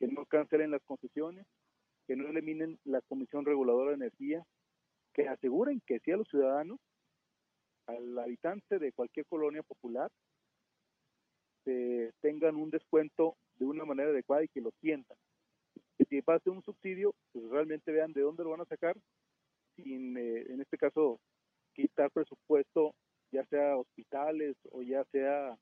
[0.00, 1.46] que no cancelen las concesiones,
[2.08, 4.44] que no eliminen la Comisión Reguladora de Energía,
[5.12, 6.80] que aseguren que sí a los ciudadanos,
[7.86, 10.10] al habitante de cualquier colonia popular,
[12.20, 15.16] tengan un descuento de una manera adecuada y que lo sientan.
[15.96, 18.96] Que si pase un subsidio, pues realmente vean de dónde lo van a sacar,
[19.76, 21.20] sin, eh, en este caso,
[21.74, 22.94] quitar presupuesto,
[23.32, 25.58] ya sea hospitales o ya sea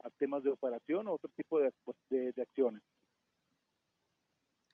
[0.00, 1.72] a temas de operación o otro tipo de,
[2.10, 2.82] de, acciones.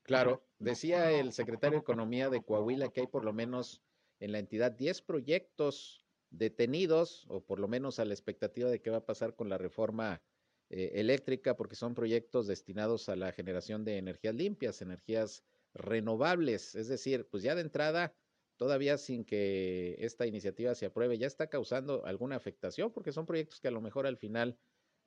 [0.02, 3.82] Claro, decía el secretario de Economía de Coahuila que hay por lo menos
[4.18, 8.90] en la entidad 10 proyectos detenidos, o por lo menos a la expectativa de qué
[8.90, 10.22] va a pasar con la reforma
[10.70, 16.74] eh, eléctrica, porque son proyectos destinados a la generación de energías limpias, energías renovables.
[16.74, 18.14] Es decir, pues ya de entrada
[18.62, 23.60] todavía sin que esta iniciativa se apruebe, ya está causando alguna afectación, porque son proyectos
[23.60, 24.56] que a lo mejor al final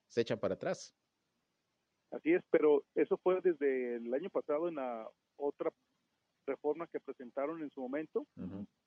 [0.10, 0.94] se echan para atrás.
[2.12, 5.72] Así es, pero eso fue desde el año pasado en la otra
[6.46, 8.28] reforma que presentaron en su momento,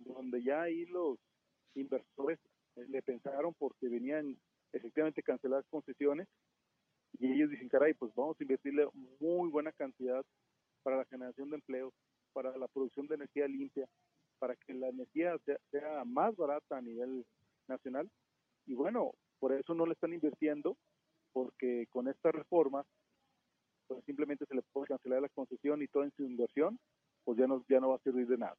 [0.01, 1.19] donde ya ahí los
[1.75, 2.39] inversores
[2.77, 4.39] eh, le pensaron porque venían
[4.75, 6.29] efectivamente canceladas concesiones
[7.19, 8.87] y ellos dicen, caray, pues vamos a invertirle
[9.19, 10.23] muy buena cantidad
[10.83, 11.91] para la generación de empleo,
[12.35, 13.89] para la producción de energía limpia,
[14.39, 15.36] para que la energía
[15.70, 17.24] sea, más barata a nivel
[17.66, 18.11] nacional.
[18.66, 20.76] Y bueno, por eso no le están invirtiendo,
[21.32, 22.84] porque con esta reforma
[23.86, 26.78] pues simplemente se le puede cancelar la concesión y toda en su inversión,
[27.24, 28.57] pues ya no, ya no va a servir de nada.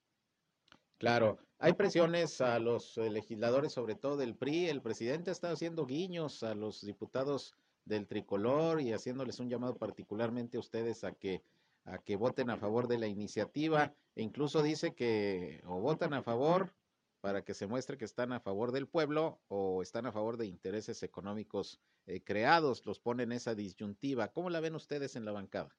[0.97, 4.67] Claro, hay presiones a los eh, legisladores, sobre todo del PRI.
[4.67, 7.55] El presidente está haciendo guiños a los diputados
[7.85, 11.41] del tricolor y haciéndoles un llamado particularmente a ustedes a que
[11.89, 16.21] a que voten a favor de la iniciativa e incluso dice que o votan a
[16.21, 16.73] favor
[17.21, 20.45] para que se muestre que están a favor del pueblo o están a favor de
[20.45, 24.29] intereses económicos eh, creados, los ponen esa disyuntiva.
[24.29, 25.75] ¿Cómo la ven ustedes en la bancada?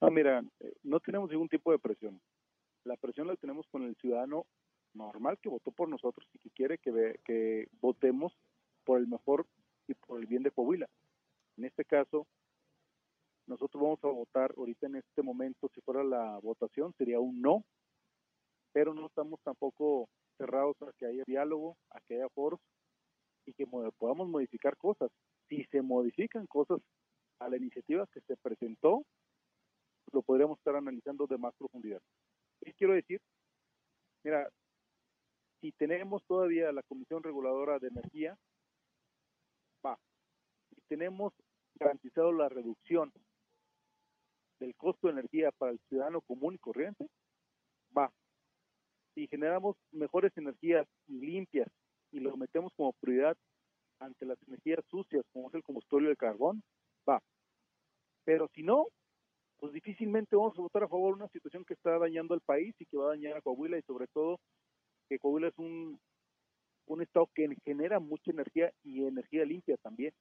[0.00, 2.20] Ah, mira, eh, no tenemos ningún tipo de presión.
[2.84, 4.46] La presión la tenemos con el ciudadano
[4.94, 8.36] normal que votó por nosotros y que quiere que, ve, que votemos
[8.84, 9.46] por el mejor
[9.86, 10.88] y por el bien de Coahuila.
[11.56, 12.26] En este caso,
[13.50, 17.64] nosotros vamos a votar ahorita en este momento, si fuera la votación, sería un no,
[18.72, 22.60] pero no estamos tampoco cerrados a que haya diálogo, a que haya foros
[23.46, 23.66] y que
[23.98, 25.10] podamos modificar cosas.
[25.48, 26.80] Si se modifican cosas
[27.40, 29.04] a la iniciativa que se presentó,
[30.12, 32.00] lo podríamos estar analizando de más profundidad.
[32.60, 33.20] ¿Qué quiero decir?
[34.22, 34.48] Mira,
[35.60, 38.38] si tenemos todavía la Comisión Reguladora de Energía,
[39.84, 39.98] va.
[40.72, 41.32] Si tenemos
[41.74, 43.12] garantizado la reducción
[44.60, 47.08] del costo de energía para el ciudadano común y corriente,
[47.96, 48.12] va.
[49.14, 51.68] Si generamos mejores energías limpias
[52.12, 53.36] y lo metemos como prioridad
[53.98, 56.62] ante las energías sucias, como es el combustible del carbón,
[57.08, 57.20] va.
[58.24, 58.86] Pero si no,
[59.58, 62.74] pues difícilmente vamos a votar a favor de una situación que está dañando al país
[62.78, 64.38] y que va a dañar a Coahuila y sobre todo
[65.08, 65.98] que Coahuila es un,
[66.86, 70.14] un estado que genera mucha energía y energía limpia también.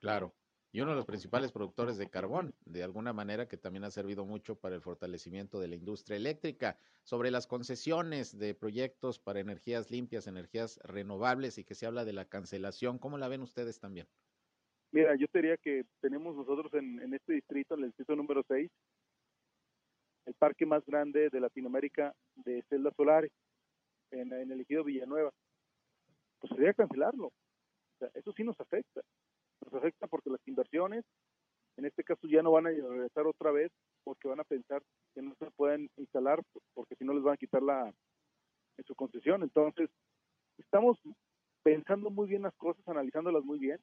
[0.00, 0.34] Claro
[0.72, 4.24] y uno de los principales productores de carbón, de alguna manera que también ha servido
[4.24, 6.78] mucho para el fortalecimiento de la industria eléctrica.
[7.02, 12.12] Sobre las concesiones de proyectos para energías limpias, energías renovables y que se habla de
[12.12, 14.06] la cancelación, ¿cómo la ven ustedes también?
[14.92, 18.70] Mira, yo te diría que tenemos nosotros en, este distrito, en el distrito número 6,
[20.26, 23.32] el parque más grande de Latinoamérica de celdas solares,
[24.12, 25.30] en, en el ejido Villanueva.
[26.40, 27.26] Pues sería cancelarlo.
[27.26, 29.00] O sea, eso sí nos afecta
[29.64, 31.04] nos afecta porque las inversiones,
[31.76, 33.70] en este caso ya no van a regresar otra vez
[34.04, 34.82] porque van a pensar
[35.14, 36.42] que no se pueden instalar
[36.74, 37.92] porque si no les van a quitar la
[38.76, 39.42] en su concesión.
[39.42, 39.90] Entonces,
[40.58, 40.98] estamos
[41.62, 43.78] pensando muy bien las cosas, analizándolas muy bien.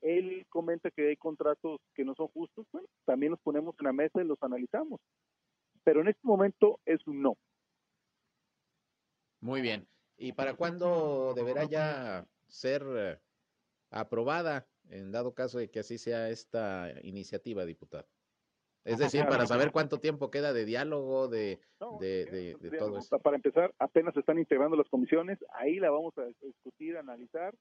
[0.00, 2.66] Él comenta que hay contratos que no son justos,
[3.04, 5.00] también nos ponemos en la mesa y los analizamos.
[5.84, 7.36] Pero en este momento es un no.
[9.40, 9.86] Muy bien.
[10.16, 13.18] ¿Y para cuándo deberá ya ser eh,
[13.90, 18.06] aprobada en dado caso de que así sea esta iniciativa, diputado?
[18.84, 21.60] Es decir, para saber cuánto tiempo queda de diálogo, de,
[22.00, 23.18] de, de, todo eso.
[23.18, 27.54] Para empezar, apenas se están integrando las comisiones, ahí la vamos a discutir, analizar,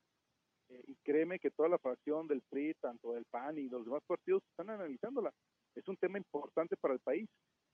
[0.70, 4.04] eh, y créeme que toda la fracción del PRI, tanto del PAN y los demás
[4.08, 5.32] partidos están analizándola.
[5.76, 7.28] Es un tema importante para el país.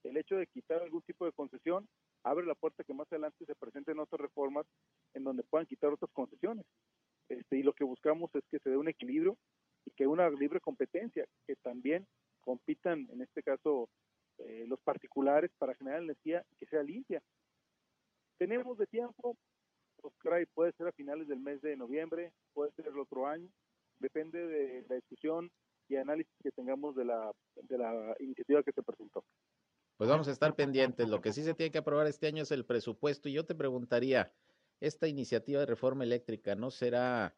[0.04, 1.88] El hecho de quitar algún tipo de concesión
[2.24, 4.66] abre la puerta que más adelante se presenten otras reformas
[5.14, 6.66] en donde puedan quitar otras concesiones.
[7.30, 9.38] Este, y lo que buscamos es que se dé un equilibrio
[9.86, 12.08] y que una libre competencia, que también
[12.42, 13.90] compitan, en este caso,
[14.38, 17.22] eh, los particulares para generar energía que sea limpia.
[18.38, 19.38] Tenemos de tiempo,
[20.02, 20.14] pues,
[20.54, 23.50] puede ser a finales del mes de noviembre, puede ser el otro año,
[24.00, 25.50] depende de la discusión
[25.88, 29.24] y análisis que tengamos de la, de la iniciativa que se presentó.
[29.98, 31.08] Pues vamos a estar pendientes.
[31.08, 33.30] Lo que sí se tiene que aprobar este año es el presupuesto.
[33.30, 34.34] Y yo te preguntaría,
[34.80, 37.36] esta iniciativa de reforma eléctrica no será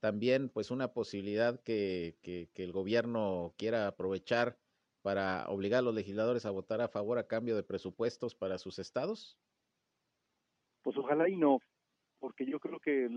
[0.00, 4.58] también pues una posibilidad que, que, el gobierno quiera aprovechar
[5.02, 8.78] para obligar a los legisladores a votar a favor a cambio de presupuestos para sus
[8.78, 9.38] estados?
[10.82, 11.58] Pues ojalá y no,
[12.18, 13.08] porque yo creo que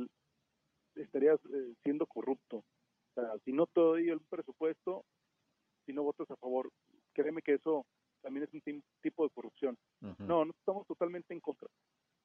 [0.96, 2.58] estarías eh, siendo corrupto.
[2.58, 5.06] O sea, si no te doy el presupuesto,
[5.86, 6.70] si no votas a favor,
[7.14, 7.86] créeme que eso
[8.22, 9.78] también es un tipo de corrupción.
[10.20, 11.68] No, no estamos totalmente en contra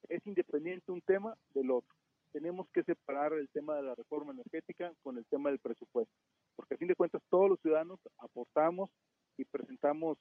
[0.09, 1.95] es independiente un tema del otro.
[2.33, 6.15] Tenemos que separar el tema de la reforma energética con el tema del presupuesto,
[6.57, 8.91] porque a fin de cuentas todos los ciudadanos aportamos
[9.37, 10.19] y presentamos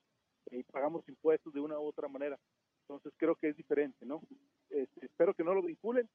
[0.51, 2.37] y pagamos impuestos de una u otra manera.
[2.81, 4.21] Entonces creo que es diferente, ¿no?
[4.69, 6.09] Este, espero que no lo vinculen.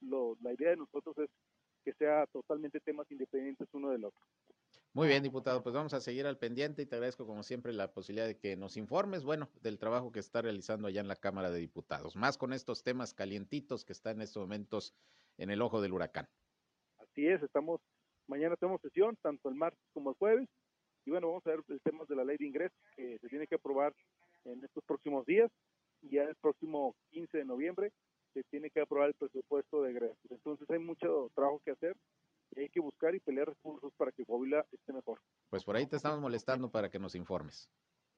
[0.00, 1.30] la idea de nosotros es
[1.84, 4.20] que sea totalmente temas independientes uno del otro.
[4.94, 7.92] Muy bien, diputado, pues vamos a seguir al pendiente y te agradezco como siempre la
[7.92, 11.50] posibilidad de que nos informes, bueno, del trabajo que está realizando allá en la Cámara
[11.50, 14.94] de Diputados, más con estos temas calientitos que están en estos momentos
[15.36, 16.28] en el ojo del huracán.
[16.98, 17.80] Así es, estamos,
[18.26, 20.48] mañana tenemos sesión, tanto el martes como el jueves,
[21.04, 23.46] y bueno, vamos a ver el tema de la ley de ingresos que se tiene
[23.46, 23.94] que aprobar
[24.44, 25.50] en estos próximos días,
[26.02, 27.92] y ya el próximo 15 de noviembre
[28.34, 30.18] se tiene que aprobar el presupuesto de ingresos.
[30.30, 31.94] Entonces hay mucho trabajo que hacer
[32.50, 35.20] y hay que buscar y pelear recursos para que Coahuila esté mejor.
[35.50, 37.70] Pues por ahí te estamos molestando para que nos informes.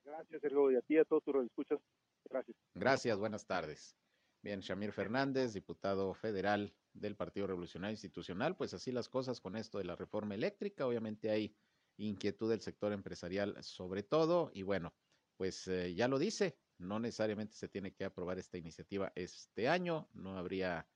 [0.04, 1.78] Gracias, Sergio, y a ti a todos tus escuchas.
[2.24, 2.56] Gracias.
[2.74, 3.96] Gracias, buenas tardes.
[4.42, 9.78] Bien, Shamir Fernández, diputado federal del Partido Revolucionario Institucional, pues así las cosas con esto
[9.78, 10.86] de la reforma eléctrica.
[10.86, 11.54] Obviamente hay
[11.98, 14.94] inquietud del sector empresarial sobre todo y bueno,
[15.36, 20.08] pues eh, ya lo dice, no necesariamente se tiene que aprobar esta iniciativa este año,
[20.14, 20.88] no habría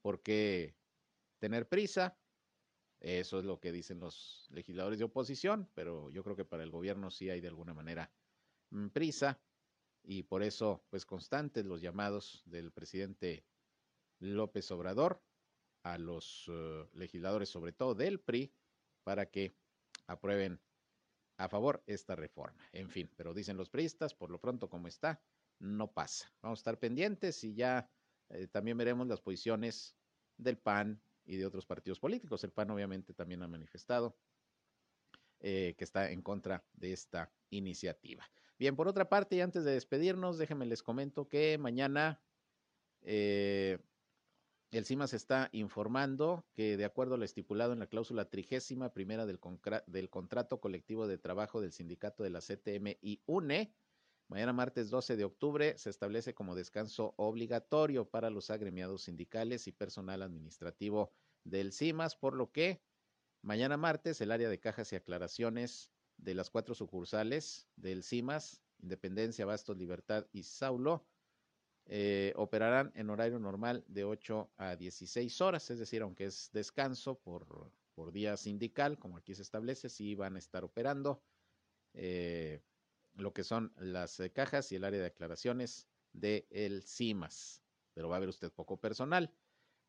[0.00, 0.74] por qué
[1.38, 2.16] tener prisa.
[3.02, 6.70] Eso es lo que dicen los legisladores de oposición, pero yo creo que para el
[6.70, 8.12] gobierno sí hay de alguna manera
[8.70, 9.42] mm, prisa
[10.04, 13.44] y por eso, pues constantes los llamados del presidente
[14.20, 15.20] López Obrador
[15.82, 18.54] a los uh, legisladores, sobre todo del PRI,
[19.02, 19.52] para que
[20.06, 20.60] aprueben
[21.38, 22.62] a favor esta reforma.
[22.70, 25.20] En fin, pero dicen los priistas, por lo pronto como está,
[25.58, 26.32] no pasa.
[26.40, 27.90] Vamos a estar pendientes y ya
[28.28, 29.96] eh, también veremos las posiciones
[30.36, 32.44] del PAN y de otros partidos políticos.
[32.44, 34.16] El PAN obviamente también ha manifestado
[35.40, 38.24] eh, que está en contra de esta iniciativa.
[38.58, 42.22] Bien, por otra parte, y antes de despedirnos, déjenme les comento que mañana
[43.00, 43.78] eh,
[44.70, 49.26] el CIMAS está informando que, de acuerdo a lo estipulado en la cláusula trigésima primera
[49.26, 49.40] del,
[49.86, 53.74] del contrato colectivo de trabajo del sindicato de la CTM y UNE,
[54.32, 59.72] mañana martes 12 de octubre se establece como descanso obligatorio para los agremiados sindicales y
[59.72, 61.12] personal administrativo
[61.44, 62.80] del CIMAS, por lo que
[63.42, 69.44] mañana martes el área de cajas y aclaraciones de las cuatro sucursales del CIMAS, Independencia,
[69.44, 71.04] Bastos, Libertad y Saulo,
[71.84, 77.18] eh, operarán en horario normal de 8 a 16 horas, es decir, aunque es descanso
[77.18, 81.22] por, por día sindical, como aquí se establece, sí van a estar operando
[81.92, 82.62] eh,
[83.14, 87.62] lo que son las eh, cajas y el área de aclaraciones del el CIMAS,
[87.94, 89.32] pero va a haber usted poco personal.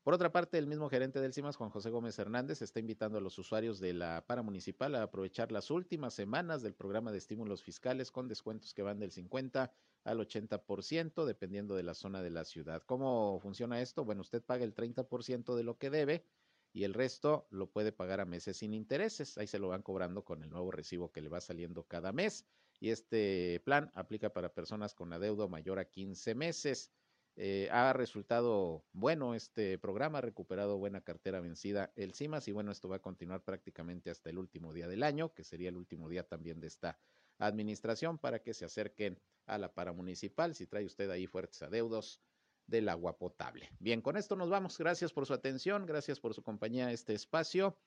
[0.02, 3.22] Por otra parte, el mismo gerente del CIMAS, Juan José Gómez Hernández, está invitando a
[3.22, 7.62] los usuarios de la para municipal a aprovechar las últimas semanas del programa de estímulos
[7.62, 9.72] fiscales con descuentos que van del 50
[10.04, 12.82] al 80%, dependiendo de la zona de la ciudad.
[12.84, 14.04] ¿Cómo funciona esto?
[14.04, 16.26] Bueno, usted paga el 30% de lo que debe
[16.74, 19.38] y el resto lo puede pagar a meses sin intereses.
[19.38, 22.44] Ahí se lo van cobrando con el nuevo recibo que le va saliendo cada mes.
[22.84, 26.92] Y este plan aplica para personas con adeudo mayor a 15 meses.
[27.34, 32.70] Eh, ha resultado bueno este programa, ha recuperado buena cartera vencida el CIMAS y bueno,
[32.70, 36.10] esto va a continuar prácticamente hasta el último día del año, que sería el último
[36.10, 36.98] día también de esta
[37.38, 42.20] administración para que se acerquen a la paramunicipal si trae usted ahí fuertes adeudos
[42.66, 43.70] del agua potable.
[43.78, 44.76] Bien, con esto nos vamos.
[44.76, 47.78] Gracias por su atención, gracias por su compañía a este espacio.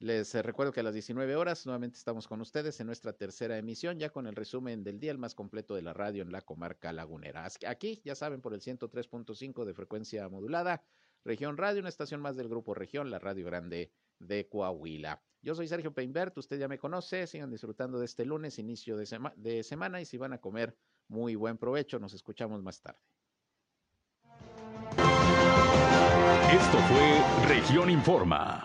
[0.00, 3.58] Les eh, recuerdo que a las 19 horas nuevamente estamos con ustedes en nuestra tercera
[3.58, 6.40] emisión, ya con el resumen del día, el más completo de la radio en la
[6.40, 7.46] comarca lagunera.
[7.68, 10.82] Aquí, ya saben, por el 103.5 de frecuencia modulada,
[11.22, 15.22] Región Radio, una estación más del Grupo Región, la Radio Grande de Coahuila.
[15.42, 19.06] Yo soy Sergio Peinbert, usted ya me conoce, sigan disfrutando de este lunes, inicio de,
[19.36, 20.78] de semana, y si van a comer,
[21.08, 23.00] muy buen provecho, nos escuchamos más tarde.
[26.50, 28.64] Esto fue Región Informa.